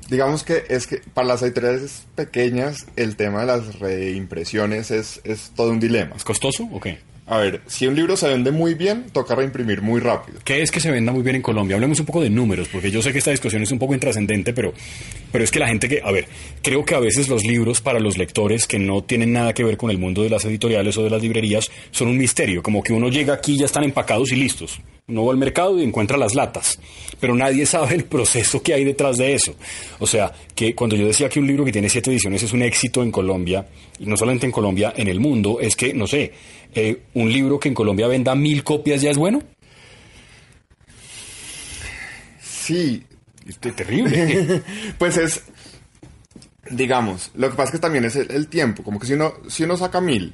Digamos 0.09 0.43
que 0.43 0.65
es 0.69 0.85
que 0.87 1.01
para 1.13 1.27
las 1.27 1.41
editoriales 1.41 2.03
pequeñas 2.15 2.85
el 2.95 3.15
tema 3.15 3.41
de 3.41 3.45
las 3.47 3.79
reimpresiones 3.79 4.91
es, 4.91 5.21
es 5.23 5.51
todo 5.55 5.71
un 5.71 5.79
dilema. 5.79 6.15
¿Es 6.15 6.23
costoso 6.23 6.67
o 6.71 6.79
qué? 6.79 6.99
A 7.25 7.37
ver, 7.37 7.61
si 7.67 7.87
un 7.87 7.95
libro 7.95 8.17
se 8.17 8.27
vende 8.27 8.51
muy 8.51 8.73
bien, 8.73 9.05
toca 9.13 9.33
reimprimir 9.33 9.81
muy 9.81 10.01
rápido. 10.01 10.39
¿Qué 10.43 10.61
es 10.61 10.71
que 10.71 10.81
se 10.81 10.91
venda 10.91 11.13
muy 11.13 11.23
bien 11.23 11.37
en 11.37 11.41
Colombia? 11.41 11.75
Hablemos 11.75 11.97
un 12.01 12.05
poco 12.05 12.21
de 12.21 12.29
números, 12.29 12.67
porque 12.67 12.91
yo 12.91 13.01
sé 13.01 13.13
que 13.13 13.19
esta 13.19 13.31
discusión 13.31 13.63
es 13.63 13.71
un 13.71 13.79
poco 13.79 13.93
intrascendente, 13.93 14.51
pero, 14.51 14.73
pero 15.31 15.41
es 15.41 15.49
que 15.49 15.59
la 15.59 15.69
gente 15.69 15.87
que, 15.87 16.01
a 16.03 16.11
ver, 16.11 16.27
creo 16.61 16.83
que 16.83 16.95
a 16.95 16.99
veces 16.99 17.29
los 17.29 17.45
libros 17.45 17.79
para 17.79 18.01
los 18.01 18.17
lectores 18.17 18.67
que 18.67 18.77
no 18.77 19.03
tienen 19.03 19.31
nada 19.31 19.53
que 19.53 19.63
ver 19.63 19.77
con 19.77 19.89
el 19.89 19.97
mundo 19.97 20.21
de 20.21 20.29
las 20.29 20.43
editoriales 20.43 20.97
o 20.97 21.03
de 21.03 21.09
las 21.09 21.21
librerías 21.21 21.71
son 21.91 22.09
un 22.09 22.17
misterio, 22.17 22.61
como 22.61 22.83
que 22.83 22.91
uno 22.91 23.07
llega 23.07 23.35
aquí 23.35 23.53
y 23.53 23.59
ya 23.59 23.65
están 23.65 23.85
empacados 23.85 24.33
y 24.33 24.35
listos. 24.35 24.81
Uno 25.07 25.25
va 25.25 25.31
al 25.31 25.37
mercado 25.37 25.79
y 25.79 25.83
encuentra 25.83 26.17
las 26.17 26.35
latas, 26.35 26.77
pero 27.21 27.35
nadie 27.35 27.65
sabe 27.65 27.95
el 27.95 28.03
proceso 28.03 28.61
que 28.61 28.73
hay 28.73 28.83
detrás 28.83 29.17
de 29.17 29.33
eso. 29.33 29.55
O 29.99 30.07
sea, 30.07 30.33
que 30.55 30.75
cuando 30.75 30.97
yo 30.97 31.07
decía 31.07 31.29
que 31.29 31.39
un 31.39 31.47
libro 31.47 31.63
que 31.63 31.71
tiene 31.71 31.87
siete 31.87 32.11
ediciones 32.11 32.43
es 32.43 32.51
un 32.51 32.63
éxito 32.63 33.01
en 33.01 33.11
Colombia, 33.11 33.65
y 33.99 34.05
no 34.05 34.17
solamente 34.17 34.45
en 34.45 34.51
Colombia, 34.51 34.93
en 34.95 35.07
el 35.07 35.21
mundo, 35.21 35.59
es 35.61 35.75
que, 35.75 35.93
no 35.93 36.07
sé, 36.07 36.31
eh, 36.75 37.03
¿un 37.13 37.31
libro 37.31 37.59
que 37.59 37.69
en 37.69 37.75
Colombia 37.75 38.07
venda 38.07 38.35
mil 38.35 38.63
copias 38.63 39.01
ya 39.01 39.11
es 39.11 39.17
bueno? 39.17 39.41
Sí, 42.41 43.03
Este, 43.47 43.71
terrible. 43.71 44.61
pues 44.97 45.17
es, 45.17 45.43
digamos, 46.69 47.31
lo 47.35 47.49
que 47.49 47.55
pasa 47.55 47.69
es 47.69 47.71
que 47.73 47.79
también 47.79 48.05
es 48.05 48.15
el, 48.15 48.31
el 48.31 48.47
tiempo, 48.47 48.83
como 48.83 48.99
que 48.99 49.07
si 49.07 49.13
uno, 49.13 49.33
si 49.49 49.63
uno 49.63 49.75
saca 49.77 49.99
mil 50.01 50.33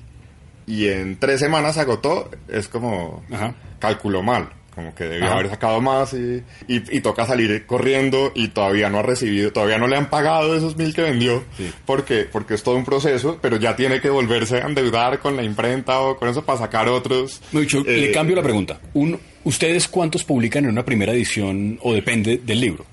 y 0.68 0.88
en 0.88 1.18
tres 1.20 1.40
semanas 1.40 1.76
se 1.76 1.82
agotó, 1.82 2.30
es 2.48 2.68
como 2.68 3.24
Ajá. 3.32 3.56
calculó 3.80 4.22
mal, 4.22 4.50
como 4.76 4.94
que 4.96 5.06
debió 5.06 5.26
Ajá. 5.26 5.36
haber 5.36 5.50
sacado 5.50 5.82
más 5.82 6.14
y, 6.14 6.44
y, 6.68 6.98
y 6.98 7.02
toca 7.02 7.26
salir 7.26 7.66
corriendo 7.66 8.32
y 8.36 8.50
todavía 8.50 8.90
no 8.90 9.00
ha 9.00 9.02
recibido, 9.02 9.52
todavía 9.52 9.78
no 9.78 9.88
le 9.88 9.96
han 9.98 10.10
pagado 10.10 10.56
esos 10.56 10.78
mil 10.78 10.94
que 10.94 11.02
vendió, 11.02 11.44
Sí. 11.58 11.72
porque, 11.86 12.26
porque 12.32 12.54
es 12.54 12.64
todo 12.64 12.76
un 12.76 12.86
proceso, 12.86 13.38
pero 13.42 13.58
ya 13.58 13.76
tiene 13.76 14.00
que 14.02 14.10
volverse 14.10 14.58
a 14.62 14.68
endeudar 14.68 15.20
con 15.20 15.36
la 15.36 15.44
imprenta 15.44 16.00
o 16.00 16.18
con 16.18 16.30
eso 16.30 16.44
para 16.46 16.60
sacar 16.60 16.88
otros. 16.88 17.42
No, 17.52 17.62
yo 17.64 17.80
Eh, 17.82 17.98
le 18.02 18.12
cambio 18.12 18.36
la 18.36 18.44
pregunta. 18.44 18.80
Un- 18.94 19.20
¿Ustedes 19.44 19.88
cuántos 19.88 20.24
publican 20.24 20.66
en 20.66 20.72
una 20.72 20.84
primera 20.86 21.12
edición 21.14 21.80
o 21.82 21.94
depende 21.94 22.40
del 22.44 22.60
libro? 22.62 22.86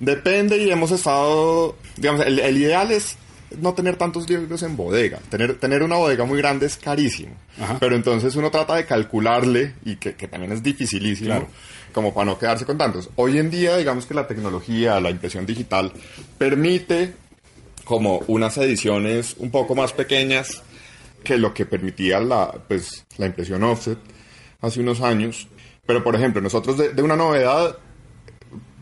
Depende 0.00 0.56
y 0.58 0.70
hemos 0.70 0.90
estado, 0.92 1.76
digamos, 1.96 2.24
el, 2.24 2.38
el 2.38 2.56
ideal 2.56 2.92
es 2.92 3.16
no 3.60 3.74
tener 3.74 3.96
tantos 3.96 4.28
libros 4.28 4.62
en 4.62 4.76
bodega. 4.76 5.18
Tener, 5.30 5.58
tener 5.58 5.82
una 5.82 5.96
bodega 5.96 6.24
muy 6.24 6.38
grande 6.38 6.66
es 6.66 6.76
carísimo. 6.76 7.34
Ajá. 7.60 7.78
Pero 7.80 7.96
entonces 7.96 8.36
uno 8.36 8.50
trata 8.50 8.76
de 8.76 8.84
calcularle 8.84 9.74
y 9.84 9.96
que, 9.96 10.14
que 10.14 10.28
también 10.28 10.52
es 10.52 10.62
dificilísimo. 10.62 11.30
Claro. 11.30 11.48
Como 11.92 12.12
para 12.12 12.26
no 12.26 12.38
quedarse 12.38 12.66
con 12.66 12.76
tantos. 12.76 13.10
Hoy 13.16 13.38
en 13.38 13.50
día, 13.50 13.76
digamos 13.76 14.06
que 14.06 14.14
la 14.14 14.26
tecnología, 14.26 15.00
la 15.00 15.10
impresión 15.10 15.46
digital, 15.46 15.92
permite 16.36 17.14
como 17.84 18.18
unas 18.26 18.56
ediciones 18.58 19.34
un 19.38 19.50
poco 19.50 19.74
más 19.74 19.94
pequeñas 19.94 20.62
que 21.24 21.38
lo 21.38 21.54
que 21.54 21.64
permitía 21.64 22.20
la, 22.20 22.52
pues, 22.68 23.06
la 23.16 23.26
impresión 23.26 23.64
offset 23.64 23.98
hace 24.60 24.80
unos 24.80 25.00
años. 25.00 25.48
Pero, 25.86 26.04
por 26.04 26.14
ejemplo, 26.14 26.42
nosotros 26.42 26.76
de, 26.76 26.92
de 26.92 27.02
una 27.02 27.16
novedad, 27.16 27.78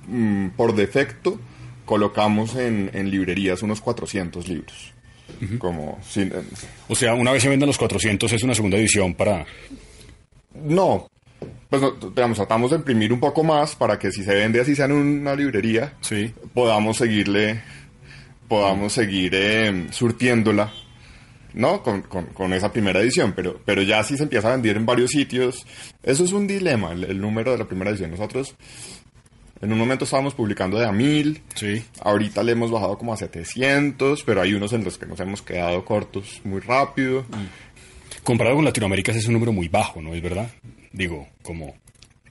mm, 0.08 0.48
por 0.50 0.74
defecto, 0.74 1.38
colocamos 1.86 2.54
en, 2.56 2.90
en 2.92 3.10
librerías 3.10 3.62
unos 3.62 3.80
400 3.80 4.46
libros. 4.48 4.92
Como, 5.58 5.98
sin, 6.08 6.28
eh, 6.28 6.42
O 6.88 6.94
sea, 6.94 7.14
una 7.14 7.32
vez 7.32 7.42
se 7.42 7.48
vendan 7.48 7.66
los 7.66 7.78
400 7.78 8.30
es 8.32 8.42
una 8.42 8.54
segunda 8.54 8.76
edición 8.76 9.14
para... 9.14 9.44
no, 10.54 11.08
pues 11.68 11.82
no, 11.82 11.90
digamos, 11.92 12.36
tratamos 12.38 12.70
de 12.70 12.76
imprimir 12.76 13.12
un 13.12 13.20
poco 13.20 13.42
más 13.42 13.74
para 13.74 13.98
que 13.98 14.12
si 14.12 14.22
se 14.22 14.34
vende 14.34 14.60
así 14.60 14.74
sea 14.76 14.84
en 14.86 14.92
una 14.92 15.34
librería, 15.34 15.94
Sí. 16.00 16.32
podamos 16.54 16.96
seguirle, 16.98 17.60
podamos 18.48 18.92
seguir 18.92 19.32
eh, 19.34 19.86
surtiéndola, 19.90 20.72
¿no? 21.54 21.82
Con, 21.82 22.02
con- 22.02 22.26
con 22.26 22.52
esa 22.52 22.72
primera 22.72 23.00
edición, 23.00 23.32
pero, 23.34 23.60
pero 23.64 23.82
ya 23.82 24.02
si 24.04 24.16
se 24.16 24.22
empieza 24.22 24.48
a 24.48 24.52
vender 24.52 24.76
en 24.76 24.86
varios 24.86 25.10
sitios, 25.10 25.66
eso 26.02 26.24
es 26.24 26.32
un 26.32 26.46
dilema, 26.46 26.92
el, 26.92 27.04
el 27.04 27.20
número 27.20 27.50
de 27.52 27.58
la 27.58 27.64
primera 27.66 27.90
edición. 27.90 28.12
Nosotros 28.12 28.54
en 29.60 29.72
un 29.72 29.78
momento 29.78 30.04
estábamos 30.04 30.34
publicando 30.34 30.78
de 30.78 30.86
a 30.86 30.92
mil, 30.92 31.42
Sí. 31.54 31.82
ahorita 32.00 32.42
le 32.42 32.52
hemos 32.52 32.70
bajado 32.70 32.98
como 32.98 33.12
a 33.12 33.16
700, 33.16 34.22
pero 34.24 34.42
hay 34.42 34.54
unos 34.54 34.72
en 34.72 34.84
los 34.84 34.98
que 34.98 35.06
nos 35.06 35.18
hemos 35.20 35.42
quedado 35.42 35.84
cortos 35.84 36.40
muy 36.44 36.60
rápido. 36.60 37.24
Comparado 38.22 38.56
con 38.56 38.64
Latinoamérica 38.64 39.12
ese 39.12 39.20
es 39.20 39.26
un 39.26 39.34
número 39.34 39.52
muy 39.52 39.68
bajo, 39.68 40.02
¿no 40.02 40.14
es 40.14 40.22
verdad? 40.22 40.50
Digo, 40.92 41.28
como... 41.42 41.74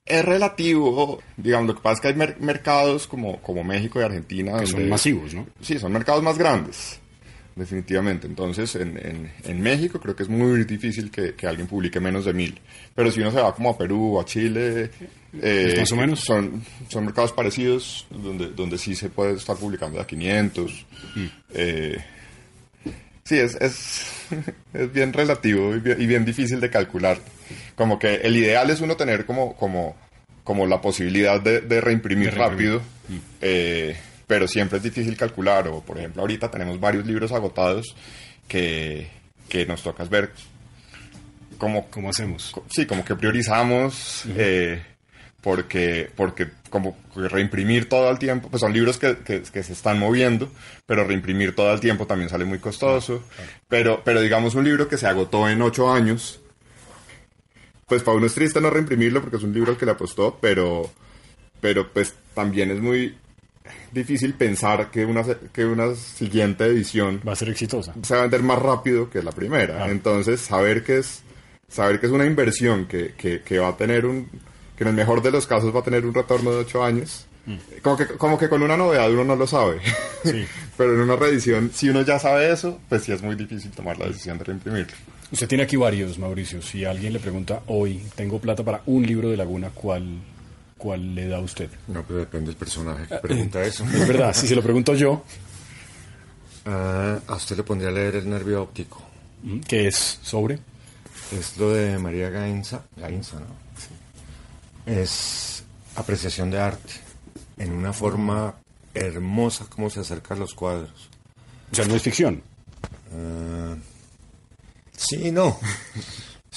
Es 0.05 0.23
relativo, 0.23 1.19
digamos, 1.35 1.67
lo 1.67 1.75
que 1.75 1.81
pasa 1.81 1.93
es 1.95 2.01
que 2.01 2.07
hay 2.09 2.13
mer- 2.13 2.37
mercados 2.39 3.07
como, 3.07 3.41
como 3.41 3.63
México 3.63 3.99
y 3.99 4.03
Argentina. 4.03 4.59
Que 4.59 4.67
son 4.67 4.87
masivos, 4.87 5.33
¿no? 5.33 5.47
Sí, 5.61 5.79
son 5.79 5.93
mercados 5.93 6.21
más 6.21 6.37
grandes, 6.37 6.99
definitivamente. 7.55 8.27
Entonces, 8.27 8.75
en, 8.75 8.97
en- 8.97 9.31
en 9.43 9.61
México 9.61 9.99
creo 9.99 10.15
que 10.15 10.23
es 10.23 10.29
muy 10.29 10.63
difícil 10.65 11.09
que, 11.11 11.33
que 11.35 11.47
alguien 11.47 11.67
publique 11.67 11.99
menos 11.99 12.25
de 12.25 12.33
mil. 12.33 12.59
Pero 12.93 13.11
si 13.11 13.21
uno 13.21 13.31
se 13.31 13.41
va 13.41 13.53
como 13.55 13.69
a 13.71 13.77
Perú 13.77 14.15
o 14.17 14.21
a 14.21 14.25
Chile, 14.25 14.89
eh, 15.41 15.75
Más 15.79 15.91
o 15.91 15.95
menos. 15.95 16.19
Son, 16.21 16.63
son 16.89 17.05
mercados 17.05 17.31
parecidos, 17.33 18.07
donde, 18.09 18.47
donde 18.49 18.77
sí 18.77 18.95
se 18.95 19.09
puede 19.09 19.33
estar 19.33 19.55
publicando 19.57 19.99
a 20.01 20.07
500. 20.07 20.85
Mm. 21.15 21.25
Eh, 21.53 21.97
sí, 23.23 23.37
es, 23.37 23.55
es, 23.55 24.05
es 24.73 24.91
bien 24.93 25.11
relativo 25.13 25.75
y 25.75 25.79
bien, 25.79 26.01
y 26.01 26.05
bien 26.07 26.25
difícil 26.25 26.59
de 26.59 26.69
calcular. 26.69 27.19
Como 27.75 27.99
que 27.99 28.15
el 28.15 28.35
ideal 28.37 28.69
es 28.69 28.81
uno 28.81 28.95
tener 28.95 29.25
como, 29.25 29.55
como, 29.55 29.95
como 30.43 30.65
la 30.65 30.81
posibilidad 30.81 31.41
de, 31.41 31.61
de 31.61 31.81
reimprimir 31.81 32.31
De 32.31 32.37
reimprimir. 32.37 32.73
rápido. 32.75 32.81
Eh, 33.41 33.95
pero 34.27 34.47
siempre 34.47 34.77
es 34.77 34.83
difícil 34.83 35.15
calcular. 35.17 35.67
O, 35.67 35.81
por 35.81 35.97
ejemplo, 35.97 36.21
ahorita 36.21 36.49
tenemos 36.51 36.79
varios 36.79 37.05
libros 37.05 37.31
agotados 37.31 37.95
que, 38.47 39.09
que 39.49 39.65
nos 39.65 39.83
tocas 39.83 40.09
ver 40.09 40.31
como, 41.57 41.89
¿Cómo 41.89 42.09
hacemos? 42.09 42.53
sí, 42.69 42.85
como 42.85 43.05
que 43.05 43.15
priorizamos, 43.15 44.23
eh, 44.35 44.83
porque, 45.41 46.09
porque 46.15 46.47
como 46.69 46.97
reimprimir 47.15 47.87
todo 47.87 48.09
el 48.11 48.19
tiempo, 48.19 48.49
pues 48.49 48.59
son 48.59 48.73
libros 48.73 48.97
que, 48.97 49.17
que- 49.19 49.41
que 49.43 49.63
se 49.63 49.71
están 49.73 49.97
moviendo, 49.99 50.51
pero 50.85 51.05
reimprimir 51.05 51.55
todo 51.55 51.71
el 51.73 51.79
tiempo 51.79 52.07
también 52.07 52.29
sale 52.29 52.43
muy 52.45 52.59
costoso. 52.59 53.23
Pero, 53.69 54.01
pero 54.03 54.19
digamos 54.21 54.55
un 54.55 54.65
libro 54.65 54.87
que 54.89 54.97
se 54.97 55.07
agotó 55.07 55.47
en 55.47 55.61
ocho 55.61 55.91
años, 55.93 56.41
pues 57.87 58.03
para 58.03 58.17
uno 58.17 58.25
es 58.25 58.33
triste 58.33 58.59
no 58.59 58.69
reimprimirlo 58.69 59.21
porque 59.21 59.37
es 59.37 59.43
un 59.43 59.53
libro 59.53 59.71
al 59.71 59.77
que 59.77 59.85
le 59.85 59.91
apostó, 59.91 60.37
pero, 60.41 60.91
pero 61.61 61.87
pues 61.93 62.13
también 62.33 62.71
es 62.71 62.81
muy 62.81 63.15
difícil 63.91 64.33
pensar 64.33 64.91
que 64.91 65.05
una, 65.05 65.23
que 65.53 65.65
una 65.65 65.95
siguiente 65.95 66.65
edición 66.65 67.21
Va 67.27 67.33
a 67.33 67.35
ser 67.35 67.49
exitosa. 67.49 67.93
se 68.01 68.13
va 68.13 68.19
a 68.19 68.23
vender 68.23 68.43
más 68.43 68.59
rápido 68.59 69.09
que 69.09 69.21
la 69.23 69.31
primera. 69.31 69.75
Claro. 69.75 69.91
Entonces, 69.91 70.41
saber 70.41 70.83
que 70.83 70.99
es 70.99 71.21
saber 71.67 71.99
que 71.99 72.05
es 72.05 72.11
una 72.11 72.25
inversión 72.25 72.85
que, 72.85 73.13
que, 73.17 73.41
que 73.41 73.59
va 73.59 73.69
a 73.69 73.77
tener 73.77 74.05
un 74.05 74.29
que 74.77 74.83
en 74.83 74.89
el 74.89 74.95
mejor 74.95 75.21
de 75.21 75.31
los 75.31 75.47
casos 75.47 75.73
va 75.73 75.79
a 75.79 75.83
tener 75.83 76.05
un 76.05 76.13
retorno 76.13 76.51
de 76.51 76.57
ocho 76.57 76.83
años. 76.83 77.25
Como 77.83 77.95
que, 77.95 78.05
como 78.07 78.37
que 78.39 78.49
con 78.49 78.63
una 78.63 78.75
novedad 78.75 79.11
uno 79.11 79.23
no 79.23 79.35
lo 79.35 79.45
sabe. 79.45 79.77
Mm. 80.23 80.29
Sí. 80.29 80.45
Pero 80.77 80.95
en 80.95 81.01
una 81.01 81.15
reedición, 81.15 81.71
si 81.73 81.89
uno 81.89 82.01
ya 82.01 82.17
sabe 82.19 82.51
eso, 82.51 82.79
pues 82.89 83.03
sí 83.03 83.11
es 83.11 83.21
muy 83.21 83.35
difícil 83.35 83.71
tomar 83.71 83.97
la 83.99 84.07
decisión 84.07 84.37
de 84.37 84.43
reimprimirlo. 84.45 84.93
Usted 85.31 85.47
tiene 85.47 85.63
aquí 85.63 85.75
varios, 85.75 86.17
Mauricio. 86.19 86.61
Si 86.61 86.85
alguien 86.85 87.13
le 87.13 87.19
pregunta 87.19 87.61
hoy, 87.67 88.01
tengo 88.15 88.39
plata 88.39 88.63
para 88.63 88.81
un 88.85 89.05
libro 89.05 89.29
de 89.29 89.37
Laguna, 89.37 89.69
¿cuál, 89.73 90.03
cuál 90.77 91.15
le 91.15 91.27
da 91.27 91.37
a 91.37 91.41
usted? 91.41 91.69
No, 91.87 92.03
pero 92.03 92.19
depende 92.19 92.47
del 92.47 92.55
personaje 92.57 93.07
que 93.07 93.15
pregunta 93.17 93.63
eso. 93.63 93.83
Es 93.93 94.07
verdad, 94.07 94.33
si 94.33 94.47
se 94.47 94.55
lo 94.55 94.61
pregunto 94.63 94.93
yo, 94.95 95.23
Ah, 96.67 97.19
a 97.27 97.35
usted 97.35 97.57
le 97.57 97.63
pondría 97.63 97.89
a 97.89 97.93
leer 97.93 98.15
el 98.15 98.29
nervio 98.29 98.63
óptico. 98.63 99.03
mm, 99.43 99.59
¿qué 99.61 99.87
es 99.87 100.19
sobre? 100.23 100.59
Es 101.31 101.57
lo 101.57 101.71
de 101.71 101.97
María 101.99 102.29
Gainza. 102.29 102.83
Gainza, 102.97 103.39
¿no? 103.39 104.91
Es 104.91 105.63
apreciación 105.95 106.49
de 106.51 106.59
arte. 106.59 106.93
En 107.57 107.71
una 107.71 107.93
forma 107.93 108.55
hermosa 108.93 109.65
como 109.69 109.89
se 109.89 109.99
acerca 110.01 110.33
a 110.33 110.37
los 110.37 110.53
cuadros. 110.55 111.09
O 111.71 111.75
sea, 111.75 111.85
no 111.85 111.95
es 111.95 112.01
ficción. 112.01 112.41
Ah, 113.13 113.75
sí, 114.97 115.31
no. 115.31 115.57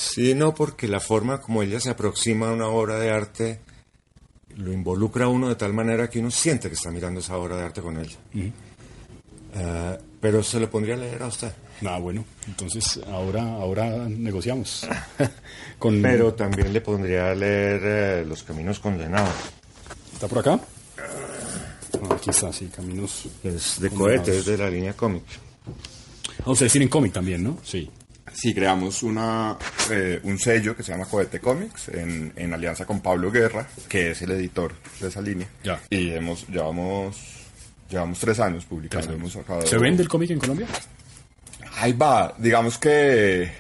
Sí, 0.01 0.33
no, 0.37 0.55
porque 0.55 0.87
la 0.87 1.01
forma 1.01 1.41
como 1.41 1.61
ella 1.65 1.81
se 1.81 1.91
aproxima 1.91 2.49
a 2.51 2.53
una 2.53 2.69
obra 2.69 3.01
de 3.01 3.11
arte 3.11 3.59
lo 4.59 4.73
involucra 4.73 5.27
a 5.27 5.29
uno 5.29 5.49
de 5.49 5.55
tal 5.55 5.73
manera 5.73 6.11
que 6.11 6.19
uno 6.19 6.31
siente 6.31 6.69
que 6.69 6.75
está 6.75 6.91
mirando 6.91 7.21
esa 7.21 7.37
obra 7.39 7.57
de 7.57 7.63
arte 7.63 7.81
con 7.81 7.99
ella. 7.99 8.17
Ah, 9.55 9.97
pero 10.21 10.43
se 10.43 10.59
lo 10.61 10.69
pondría 10.69 10.95
a 10.95 10.99
leer 10.99 11.23
a 11.23 11.29
usted. 11.29 11.53
Ah, 11.87 11.99
bueno, 11.99 12.25
entonces 12.47 13.01
ahora, 13.07 13.43
ahora 13.43 14.09
negociamos. 14.09 14.87
Con, 15.79 16.03
Pero 16.03 16.35
también 16.35 16.73
le 16.73 16.81
pondría 16.81 17.31
a 17.31 17.35
leer 17.37 17.81
eh, 17.85 18.25
Los 18.27 18.43
Caminos 18.43 18.81
Condenados. 18.81 19.33
¿Está 20.13 20.27
por 20.27 20.39
acá? 20.41 20.61
Ah, 20.99 22.15
aquí 22.15 22.31
está, 22.31 22.53
sí, 22.53 22.67
Caminos. 22.67 23.29
Es 23.45 23.81
de 23.81 23.91
Condenados. 23.91 24.27
cohete, 24.27 24.39
es 24.39 24.47
de 24.47 24.59
la 24.59 24.69
línea 24.69 24.93
cómic. 24.95 25.23
Ah, 26.45 26.51
ustedes 26.51 26.73
tienen 26.73 26.89
cómic 26.89 27.13
también, 27.13 27.45
¿no? 27.45 27.59
Sí. 27.63 27.89
Sí, 28.33 28.55
creamos 28.55 29.03
una, 29.03 29.57
eh, 29.91 30.21
un 30.23 30.39
sello 30.39 30.77
que 30.77 30.83
se 30.83 30.93
llama 30.93 31.07
Cohete 31.07 31.41
Comics 31.41 31.89
en, 31.89 32.33
en 32.37 32.53
alianza 32.55 32.85
con 32.87 33.01
Pablo 33.01 33.31
Guerra, 33.31 33.67
que 33.89 34.11
es 34.13 34.23
el 34.23 34.31
editor 34.33 34.73
de 35.01 35.09
esa 35.09 35.21
línea. 35.21 35.47
Ya. 35.65 35.81
Y 35.91 36.11
hemos, 36.11 36.47
llevamos, 36.49 37.17
llevamos 37.91 38.19
tres 38.19 38.39
años 38.41 38.65
publicando. 38.65 39.13
Hemos 39.13 39.33
sacado- 39.33 39.67
¿Se 39.67 39.79
vende 39.79 40.03
el 40.03 40.09
cómic 40.09 40.31
en 40.31 40.39
Colombia? 40.39 40.67
Ahí 41.77 41.93
va, 41.93 42.35
digamos 42.39 42.79
que 42.79 43.51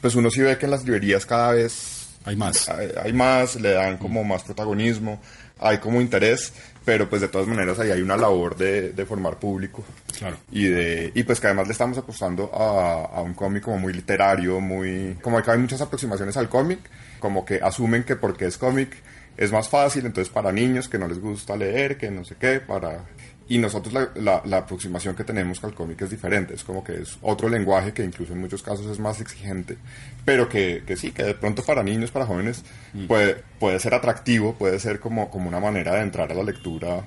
pues 0.00 0.14
uno 0.14 0.30
sí 0.30 0.40
ve 0.40 0.56
que 0.58 0.64
en 0.64 0.70
las 0.72 0.84
librerías 0.84 1.26
cada 1.26 1.52
vez 1.52 2.08
Hay 2.24 2.34
más. 2.34 2.68
hay, 2.68 2.88
hay 3.02 3.12
más, 3.12 3.56
le 3.56 3.72
dan 3.72 3.98
como 3.98 4.24
más 4.24 4.42
protagonismo, 4.42 5.20
hay 5.60 5.78
como 5.78 6.00
interés, 6.00 6.52
pero 6.84 7.08
pues 7.08 7.20
de 7.22 7.28
todas 7.28 7.46
maneras 7.46 7.78
ahí 7.78 7.90
hay 7.90 8.02
una 8.02 8.16
labor 8.16 8.56
de, 8.56 8.92
de 8.92 9.06
formar 9.06 9.38
público. 9.38 9.84
Claro. 10.18 10.38
Y, 10.50 10.64
de, 10.64 11.12
y 11.14 11.22
pues 11.22 11.40
que 11.40 11.46
además 11.46 11.66
le 11.66 11.72
estamos 11.72 11.98
apostando 11.98 12.50
a, 12.54 13.16
a 13.16 13.20
un 13.20 13.34
cómic 13.34 13.64
como 13.64 13.78
muy 13.78 13.92
literario, 13.92 14.60
muy... 14.60 15.16
Como 15.22 15.42
que 15.42 15.50
hay 15.50 15.58
muchas 15.58 15.80
aproximaciones 15.80 16.36
al 16.36 16.48
cómic, 16.48 16.80
como 17.18 17.44
que 17.44 17.60
asumen 17.62 18.04
que 18.04 18.16
porque 18.16 18.46
es 18.46 18.58
cómic 18.58 18.96
es 19.36 19.52
más 19.52 19.68
fácil, 19.68 20.04
entonces 20.04 20.32
para 20.32 20.52
niños 20.52 20.88
que 20.88 20.98
no 20.98 21.08
les 21.08 21.18
gusta 21.18 21.56
leer, 21.56 21.96
que 21.96 22.10
no 22.10 22.24
sé 22.24 22.36
qué, 22.38 22.60
para... 22.60 23.04
y 23.50 23.58
nosotros 23.58 23.92
la, 23.92 24.10
la, 24.14 24.42
la 24.44 24.58
aproximación 24.58 25.16
que 25.16 25.24
tenemos 25.24 25.62
al 25.64 25.74
cómic 25.74 26.00
es 26.02 26.10
diferente, 26.10 26.54
es 26.54 26.62
como 26.62 26.84
que 26.84 27.02
es 27.02 27.18
otro 27.20 27.48
lenguaje 27.48 27.92
que 27.92 28.04
incluso 28.04 28.32
en 28.32 28.38
muchos 28.38 28.62
casos 28.62 28.86
es 28.86 29.00
más 29.00 29.20
exigente, 29.20 29.76
pero 30.24 30.48
que, 30.48 30.84
que 30.86 30.96
sí, 30.96 31.10
que 31.10 31.24
de 31.24 31.34
pronto 31.34 31.60
para 31.64 31.82
niños, 31.82 32.12
para 32.12 32.26
jóvenes 32.26 32.62
puede, 33.08 33.42
puede 33.58 33.80
ser 33.80 33.92
atractivo, 33.94 34.54
puede 34.54 34.78
ser 34.78 35.00
como, 35.00 35.28
como 35.30 35.48
una 35.48 35.58
manera 35.58 35.96
de 35.96 36.02
entrar 36.02 36.30
a 36.30 36.34
la 36.36 36.44
lectura 36.44 37.04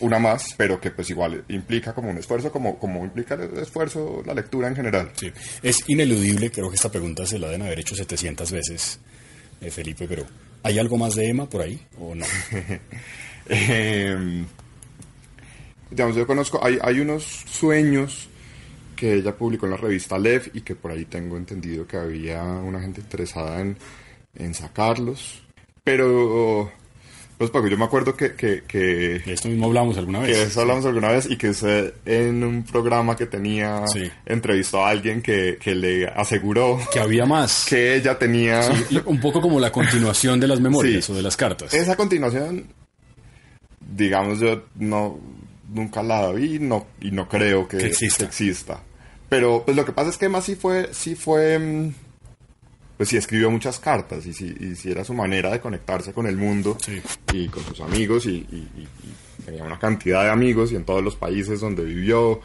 una 0.00 0.18
más, 0.18 0.52
pero 0.54 0.78
que 0.78 0.90
pues 0.90 1.08
igual 1.08 1.42
implica 1.48 1.94
como 1.94 2.10
un 2.10 2.18
esfuerzo, 2.18 2.52
como, 2.52 2.78
como 2.78 3.02
implica 3.02 3.32
el 3.32 3.56
esfuerzo 3.56 4.22
la 4.26 4.34
lectura 4.34 4.68
en 4.68 4.76
general. 4.76 5.12
Sí. 5.14 5.32
Es 5.62 5.82
ineludible, 5.86 6.50
creo 6.50 6.68
que 6.68 6.76
esta 6.76 6.90
pregunta 6.90 7.24
se 7.24 7.38
la 7.38 7.46
deben 7.46 7.62
haber 7.62 7.80
hecho 7.80 7.94
700 7.94 8.52
veces, 8.52 9.00
eh, 9.62 9.70
Felipe, 9.70 10.06
pero 10.06 10.26
¿hay 10.62 10.78
algo 10.78 10.98
más 10.98 11.14
de 11.14 11.26
Emma 11.30 11.48
por 11.48 11.62
ahí 11.62 11.80
o 11.98 12.14
no? 12.14 12.26
Eh, 13.50 14.44
digamos, 15.90 16.16
yo 16.16 16.26
conozco, 16.26 16.60
hay, 16.64 16.78
hay 16.82 17.00
unos 17.00 17.24
sueños 17.24 18.28
que 18.96 19.14
ella 19.14 19.36
publicó 19.36 19.66
en 19.66 19.72
la 19.72 19.76
revista 19.78 20.18
Lev 20.18 20.50
y 20.54 20.62
que 20.62 20.74
por 20.74 20.90
ahí 20.90 21.04
tengo 21.04 21.36
entendido 21.36 21.86
que 21.86 21.96
había 21.96 22.42
una 22.42 22.80
gente 22.80 23.00
interesada 23.00 23.60
en, 23.60 23.76
en 24.34 24.54
sacarlos. 24.54 25.42
Pero, 25.84 26.70
pues, 27.38 27.50
porque 27.50 27.70
yo 27.70 27.78
me 27.78 27.84
acuerdo 27.84 28.16
que, 28.16 28.34
que, 28.34 28.64
que, 28.66 29.20
De 29.24 29.32
esto 29.32 29.48
mismo 29.48 29.66
hablamos 29.66 29.96
alguna 29.96 30.18
vez. 30.18 30.30
que 30.32 30.36
de 30.36 30.42
eso 30.42 30.60
hablamos 30.60 30.84
alguna 30.84 31.08
vez 31.12 31.30
y 31.30 31.36
que 31.36 31.50
usted 31.50 31.94
en 32.04 32.42
un 32.42 32.64
programa 32.64 33.16
que 33.16 33.26
tenía 33.26 33.86
Sí. 33.86 34.10
entrevistó 34.26 34.84
a 34.84 34.90
alguien 34.90 35.22
que, 35.22 35.56
que 35.62 35.74
le 35.76 36.08
aseguró 36.08 36.78
Que 36.92 36.98
había 37.00 37.24
más. 37.24 37.66
que 37.68 37.94
ella 37.94 38.18
tenía 38.18 38.62
Sí, 38.64 39.00
un 39.06 39.20
poco 39.20 39.40
como 39.40 39.60
la 39.60 39.70
continuación 39.72 40.40
de 40.40 40.48
las 40.48 40.60
memorias 40.60 41.04
Sí. 41.04 41.12
o 41.12 41.14
de 41.14 41.22
las 41.22 41.36
cartas. 41.36 41.72
esa 41.72 41.96
continuación 41.96 42.66
digamos 43.80 44.40
yo 44.40 44.64
no 44.76 45.18
nunca 45.68 46.02
la 46.02 46.30
vi 46.32 46.58
no 46.58 46.86
y 47.00 47.10
no 47.10 47.28
creo 47.28 47.68
que, 47.68 47.78
Que 47.78 47.86
exista. 47.86 48.18
que 48.18 48.24
exista. 48.28 48.82
pero 49.28 49.62
pues 49.64 49.76
lo 49.76 49.84
que 49.84 49.92
pasa 49.92 50.10
es 50.10 50.16
que 50.16 50.26
Emma 50.26 50.40
sí 50.40 50.54
fue 50.56 50.88
sí 50.92 51.14
fue 51.14 51.58
mm, 51.58 51.94
pues 52.96 53.08
sí 53.10 53.16
escribió 53.16 53.50
muchas 53.50 53.78
cartas 53.78 54.26
y 54.26 54.32
sí, 54.32 54.54
y 54.58 54.74
sí 54.74 54.90
era 54.90 55.04
su 55.04 55.14
manera 55.14 55.50
de 55.52 55.60
conectarse 55.60 56.12
con 56.12 56.26
el 56.26 56.36
mundo 56.36 56.76
Sí. 56.80 57.00
y 57.32 57.48
con 57.48 57.62
sus 57.64 57.80
amigos 57.80 58.26
y, 58.26 58.36
y- 58.50 58.88
tenía 59.44 59.62
una 59.64 59.78
cantidad 59.78 60.24
de 60.24 60.30
amigos 60.30 60.72
y 60.72 60.76
en 60.76 60.84
todos 60.84 61.02
los 61.02 61.16
países 61.16 61.60
donde 61.60 61.84
vivió 61.84 62.40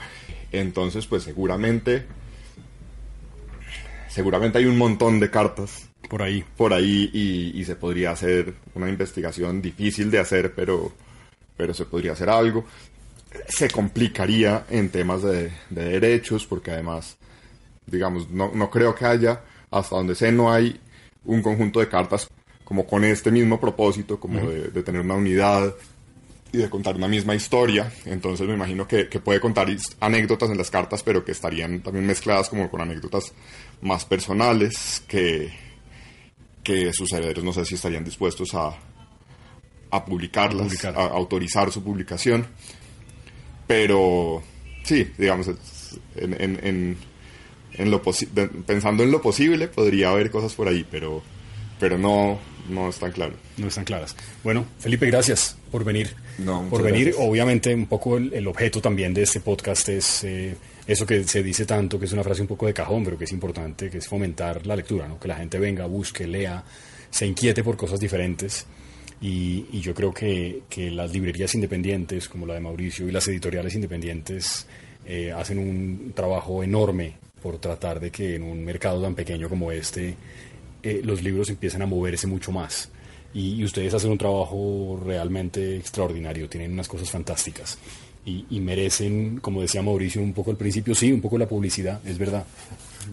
entonces 0.52 1.06
pues 1.08 1.24
seguramente 1.24 2.06
seguramente 4.10 4.60
hay 4.60 4.66
un 4.66 4.78
montón 4.78 5.20
de 5.20 5.30
cartas 5.30 5.90
Por 6.10 6.22
ahí. 6.22 6.44
por 6.56 6.74
ahí 6.74 7.10
y, 7.14 7.60
y 7.60 7.66
se 7.66 7.76
podría 7.76 8.12
hacer 8.12 8.54
una 8.76 8.90
investigación 8.90 9.62
difícil 9.62 10.12
de 10.12 10.20
hacer, 10.20 10.54
pero, 10.54 10.92
pero 11.58 11.74
se 11.74 11.86
podría 11.86 12.12
hacer 12.12 12.30
algo. 12.30 12.66
Se 13.48 13.70
complicaría 13.70 14.66
en 14.70 14.90
temas 14.90 15.24
de, 15.24 15.52
de 15.70 15.86
derechos, 15.86 16.46
porque 16.46 16.72
además, 16.72 17.18
digamos, 17.86 18.30
no, 18.30 18.52
no 18.54 18.70
creo 18.70 18.96
que 18.96 19.06
haya, 19.06 19.42
hasta 19.72 19.96
donde 19.96 20.16
sé, 20.16 20.32
no 20.32 20.52
hay 20.52 20.80
un 21.26 21.42
conjunto 21.42 21.80
de 21.80 21.90
cartas 21.90 22.28
como 22.64 22.86
con 22.86 23.04
este 23.04 23.32
mismo 23.32 23.60
propósito, 23.60 24.20
como 24.20 24.40
de, 24.40 24.70
de 24.70 24.84
tener 24.84 25.02
una 25.02 25.16
unidad 25.16 25.74
y 26.52 26.60
de 26.60 26.70
contar 26.70 26.96
una 26.96 27.08
misma 27.08 27.36
historia. 27.36 27.92
Entonces 28.06 28.48
me 28.48 28.54
imagino 28.54 28.88
que, 28.88 29.10
que 29.10 29.20
puede 29.20 29.40
contar 29.40 29.68
anécdotas 30.00 30.50
en 30.52 30.58
las 30.58 30.70
cartas, 30.70 31.02
pero 31.04 31.26
que 31.26 31.32
estarían 31.32 31.82
también 31.82 32.06
mezcladas 32.06 32.50
como 32.50 32.70
con 32.70 32.80
anécdotas 32.82 33.34
más 33.82 34.06
personales 34.06 35.04
que, 35.08 35.52
que 36.64 36.94
sus 36.94 37.12
herederos 37.12 37.44
no 37.44 37.54
sé 37.54 37.66
si 37.66 37.76
estarían 37.76 38.06
dispuestos 38.06 38.54
a, 38.54 38.76
a 39.92 40.06
publicarlas, 40.06 40.68
Publicar. 40.68 40.96
a 40.96 41.08
autorizar 41.08 41.72
su 41.72 41.84
publicación. 41.84 42.46
Pero 43.68 44.44
sí, 44.84 45.08
digamos, 45.18 45.48
en, 46.16 46.34
en- 46.42 46.60
en- 46.64 46.98
en 47.76 47.90
lo 47.90 48.02
pensando 48.04 49.02
en 49.04 49.10
lo 49.12 49.20
posible, 49.22 49.68
podría 49.68 50.12
haber 50.12 50.30
cosas 50.30 50.54
por 50.54 50.68
ahí, 50.68 50.86
pero, 50.92 51.24
pero 51.80 51.98
no, 51.98 52.38
no 52.70 52.90
es 52.90 52.98
tan 53.00 53.12
claro. 53.12 53.34
No 53.58 53.68
están 53.68 53.84
claras. 53.84 54.16
Bueno, 54.44 54.66
Felipe, 54.78 55.08
gracias 55.08 55.58
por 55.72 55.84
venir. 55.84 56.14
No, 56.38 56.58
muchas 56.58 56.70
por 56.70 56.84
venir. 56.84 57.06
gracias. 57.08 57.26
Obviamente, 57.28 57.74
un 57.74 57.88
poco 57.88 58.18
el, 58.18 58.32
el 58.32 58.46
objeto 58.48 58.80
también 58.80 59.12
de 59.16 59.24
este 59.24 59.40
podcast 59.40 59.90
es 59.90 60.24
eh, 60.24 60.56
eso 60.86 61.06
que 61.08 61.24
se 61.24 61.42
dice 61.42 61.66
tanto, 61.66 61.98
que 61.98 62.06
es 62.06 62.14
una 62.14 62.24
frase 62.24 62.42
un 62.44 62.48
poco 62.48 62.68
de 62.68 62.76
cajón, 62.76 63.04
pero 63.04 63.18
que 63.18 63.24
es 63.24 63.32
importante, 63.32 63.90
que 63.90 63.98
es 63.98 64.08
fomentar 64.08 64.68
la 64.68 64.76
lectura, 64.76 65.08
¿no? 65.08 65.20
que 65.20 65.28
la 65.28 65.36
gente 65.38 65.58
venga, 65.58 65.88
busque, 65.88 66.28
lea, 66.28 66.64
se 67.10 67.26
inquiete 67.26 67.64
por 67.64 67.76
cosas 67.76 68.00
diferentes. 68.00 68.68
Y, 69.26 69.80
yo 69.80 69.94
creo 69.94 70.14
que, 70.14 70.64
que 70.70 70.92
las 70.92 71.14
librerías 71.14 71.56
independientes, 71.56 72.28
como 72.28 72.46
la 72.46 72.56
de 72.56 72.60
Mauricio, 72.60 73.08
y 73.08 73.12
las 73.12 73.26
editoriales 73.30 73.74
independientes 73.74 74.68
eh, 75.06 75.32
hacen 75.32 75.60
un 75.60 76.12
trabajo 76.14 76.62
enorme 76.62 77.14
por 77.42 77.58
tratar 77.58 78.02
de 78.02 78.12
que 78.12 78.36
en 78.36 78.44
un 78.44 78.66
mercado 78.66 79.02
tan 79.02 79.16
pequeño 79.16 79.48
como 79.48 79.72
este 79.72 80.16
eh, 80.84 81.02
los 81.06 81.24
libros 81.24 81.50
empiezan 81.50 81.84
a 81.84 81.86
moverse 81.86 82.28
mucho 82.28 82.52
más. 82.52 82.92
Y, 83.34 83.54
y 83.56 83.64
ustedes 83.64 83.94
hacen 83.94 84.12
un 84.12 84.18
trabajo 84.18 85.02
realmente 85.06 85.78
extraordinario, 85.78 86.50
tienen 86.50 86.74
unas 86.74 86.90
cosas 86.90 87.10
fantásticas. 87.10 87.78
Y, 88.26 88.46
y 88.50 88.60
merecen, 88.60 89.40
como 89.40 89.62
decía 89.62 89.82
Mauricio 89.82 90.22
un 90.22 90.34
poco 90.34 90.52
al 90.52 90.58
principio, 90.58 90.94
sí, 90.96 91.14
un 91.14 91.22
poco 91.22 91.38
la 91.38 91.48
publicidad, 91.48 92.06
es 92.06 92.18
verdad. 92.18 92.46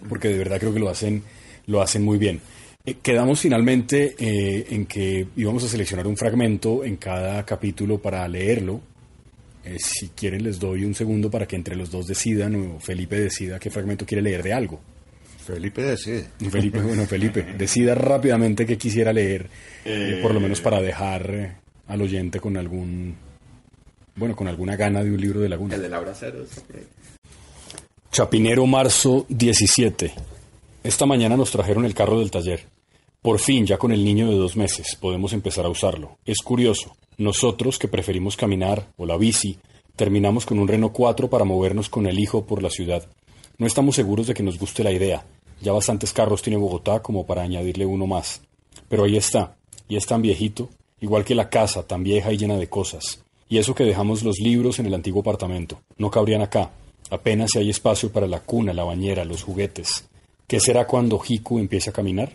Porque 0.08 0.26
de 0.26 0.38
verdad 0.38 0.58
creo 0.58 0.74
que 0.74 0.80
lo 0.80 0.88
hacen, 0.88 1.22
lo 1.68 1.80
hacen 1.80 2.02
muy 2.02 2.18
bien. 2.18 2.40
Eh, 2.84 2.96
quedamos 3.02 3.40
finalmente 3.40 4.14
eh, 4.18 4.66
en 4.70 4.86
que 4.86 5.26
íbamos 5.36 5.62
a 5.64 5.68
seleccionar 5.68 6.06
un 6.06 6.16
fragmento 6.16 6.84
en 6.84 6.96
cada 6.96 7.44
capítulo 7.44 7.98
para 7.98 8.26
leerlo. 8.26 8.80
Eh, 9.64 9.76
si 9.78 10.08
quieren 10.08 10.42
les 10.42 10.58
doy 10.58 10.84
un 10.84 10.94
segundo 10.94 11.30
para 11.30 11.46
que 11.46 11.56
entre 11.56 11.76
los 11.76 11.90
dos 11.90 12.06
decidan 12.06 12.54
o 12.56 12.80
Felipe 12.80 13.20
decida 13.20 13.58
qué 13.58 13.70
fragmento 13.70 14.06
quiere 14.06 14.22
leer 14.22 14.42
de 14.42 14.54
algo. 14.54 14.80
Felipe 15.44 15.82
decide. 15.82 16.26
Felipe, 16.50 16.80
bueno, 16.80 17.04
Felipe, 17.06 17.42
decida 17.58 17.94
rápidamente 17.94 18.64
qué 18.64 18.78
quisiera 18.78 19.12
leer, 19.12 19.48
por 20.22 20.32
lo 20.32 20.40
menos 20.40 20.60
para 20.60 20.80
dejar 20.80 21.58
al 21.88 22.02
oyente 22.02 22.40
con 22.40 22.56
algún, 22.56 23.16
bueno, 24.14 24.36
con 24.36 24.48
alguna 24.48 24.76
gana 24.76 25.02
de 25.02 25.10
un 25.10 25.20
libro 25.20 25.40
de 25.40 25.48
Laguna. 25.48 25.76
de 25.76 25.88
Laura 25.88 26.14
Ceros. 26.14 26.48
Chapinero, 28.12 28.64
marzo 28.66 29.26
17. 29.28 30.12
Esta 30.82 31.04
mañana 31.04 31.36
nos 31.36 31.50
trajeron 31.50 31.84
el 31.84 31.92
carro 31.92 32.20
del 32.20 32.30
taller. 32.30 32.66
Por 33.20 33.38
fin, 33.38 33.66
ya 33.66 33.76
con 33.76 33.92
el 33.92 34.02
niño 34.02 34.30
de 34.30 34.36
dos 34.36 34.56
meses, 34.56 34.96
podemos 34.98 35.34
empezar 35.34 35.66
a 35.66 35.68
usarlo. 35.68 36.16
Es 36.24 36.38
curioso, 36.38 36.96
nosotros 37.18 37.78
que 37.78 37.86
preferimos 37.86 38.34
caminar 38.34 38.86
o 38.96 39.04
la 39.04 39.18
bici, 39.18 39.58
terminamos 39.94 40.46
con 40.46 40.58
un 40.58 40.66
Renault 40.66 40.94
4 40.94 41.28
para 41.28 41.44
movernos 41.44 41.90
con 41.90 42.06
el 42.06 42.18
hijo 42.18 42.46
por 42.46 42.62
la 42.62 42.70
ciudad. 42.70 43.06
No 43.58 43.66
estamos 43.66 43.94
seguros 43.94 44.26
de 44.26 44.32
que 44.32 44.42
nos 44.42 44.58
guste 44.58 44.82
la 44.82 44.90
idea. 44.90 45.26
Ya 45.60 45.72
bastantes 45.72 46.14
carros 46.14 46.40
tiene 46.40 46.56
Bogotá 46.56 47.02
como 47.02 47.26
para 47.26 47.42
añadirle 47.42 47.84
uno 47.84 48.06
más. 48.06 48.40
Pero 48.88 49.04
ahí 49.04 49.18
está, 49.18 49.56
y 49.86 49.96
es 49.96 50.06
tan 50.06 50.22
viejito, 50.22 50.70
igual 50.98 51.26
que 51.26 51.34
la 51.34 51.50
casa, 51.50 51.82
tan 51.82 52.02
vieja 52.02 52.32
y 52.32 52.38
llena 52.38 52.56
de 52.56 52.70
cosas. 52.70 53.22
Y 53.50 53.58
eso 53.58 53.74
que 53.74 53.84
dejamos 53.84 54.22
los 54.22 54.38
libros 54.38 54.78
en 54.78 54.86
el 54.86 54.94
antiguo 54.94 55.20
apartamento. 55.20 55.82
No 55.98 56.10
cabrían 56.10 56.40
acá. 56.40 56.70
Apenas 57.10 57.50
si 57.50 57.58
hay 57.58 57.68
espacio 57.68 58.10
para 58.10 58.26
la 58.26 58.40
cuna, 58.40 58.72
la 58.72 58.84
bañera, 58.84 59.26
los 59.26 59.42
juguetes. 59.42 60.08
¿Qué 60.50 60.58
será 60.58 60.84
cuando 60.84 61.22
Hiku 61.24 61.60
empiece 61.60 61.90
a 61.90 61.92
caminar? 61.92 62.32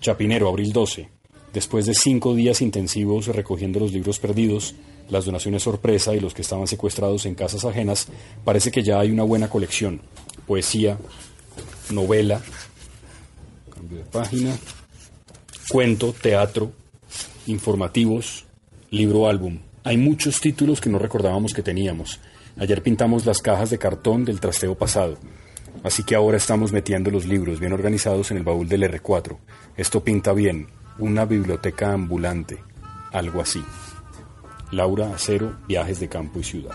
Chapinero, 0.00 0.48
abril 0.48 0.72
12. 0.72 1.10
Después 1.52 1.84
de 1.84 1.92
cinco 1.92 2.34
días 2.34 2.62
intensivos 2.62 3.26
recogiendo 3.26 3.78
los 3.78 3.92
libros 3.92 4.18
perdidos, 4.18 4.74
las 5.10 5.26
donaciones 5.26 5.62
sorpresa 5.62 6.14
y 6.14 6.20
los 6.20 6.32
que 6.32 6.40
estaban 6.40 6.66
secuestrados 6.66 7.26
en 7.26 7.34
casas 7.34 7.66
ajenas, 7.66 8.08
parece 8.42 8.70
que 8.70 8.82
ya 8.82 8.98
hay 9.00 9.10
una 9.10 9.22
buena 9.22 9.50
colección. 9.50 10.00
Poesía, 10.46 10.96
novela, 11.90 12.40
cambio 13.70 13.98
de 13.98 14.04
página, 14.04 14.56
cuento, 15.68 16.14
teatro, 16.14 16.72
informativos, 17.48 18.46
libro 18.90 19.28
álbum. 19.28 19.58
Hay 19.84 19.98
muchos 19.98 20.40
títulos 20.40 20.80
que 20.80 20.88
no 20.88 20.98
recordábamos 20.98 21.52
que 21.52 21.62
teníamos. 21.62 22.18
Ayer 22.56 22.82
pintamos 22.82 23.26
las 23.26 23.42
cajas 23.42 23.68
de 23.68 23.76
cartón 23.76 24.24
del 24.24 24.40
trasteo 24.40 24.74
pasado. 24.74 25.18
Así 25.82 26.02
que 26.04 26.14
ahora 26.14 26.36
estamos 26.36 26.72
metiendo 26.72 27.10
los 27.10 27.26
libros 27.26 27.60
bien 27.60 27.72
organizados 27.72 28.30
en 28.30 28.38
el 28.38 28.42
baúl 28.42 28.68
del 28.68 28.82
R4. 28.82 29.36
Esto 29.76 30.02
pinta 30.02 30.32
bien. 30.32 30.68
Una 30.98 31.24
biblioteca 31.24 31.92
ambulante. 31.92 32.58
Algo 33.12 33.40
así. 33.40 33.62
Laura 34.70 35.14
Acero, 35.14 35.56
Viajes 35.68 36.00
de 36.00 36.08
Campo 36.08 36.40
y 36.40 36.44
Ciudad. 36.44 36.74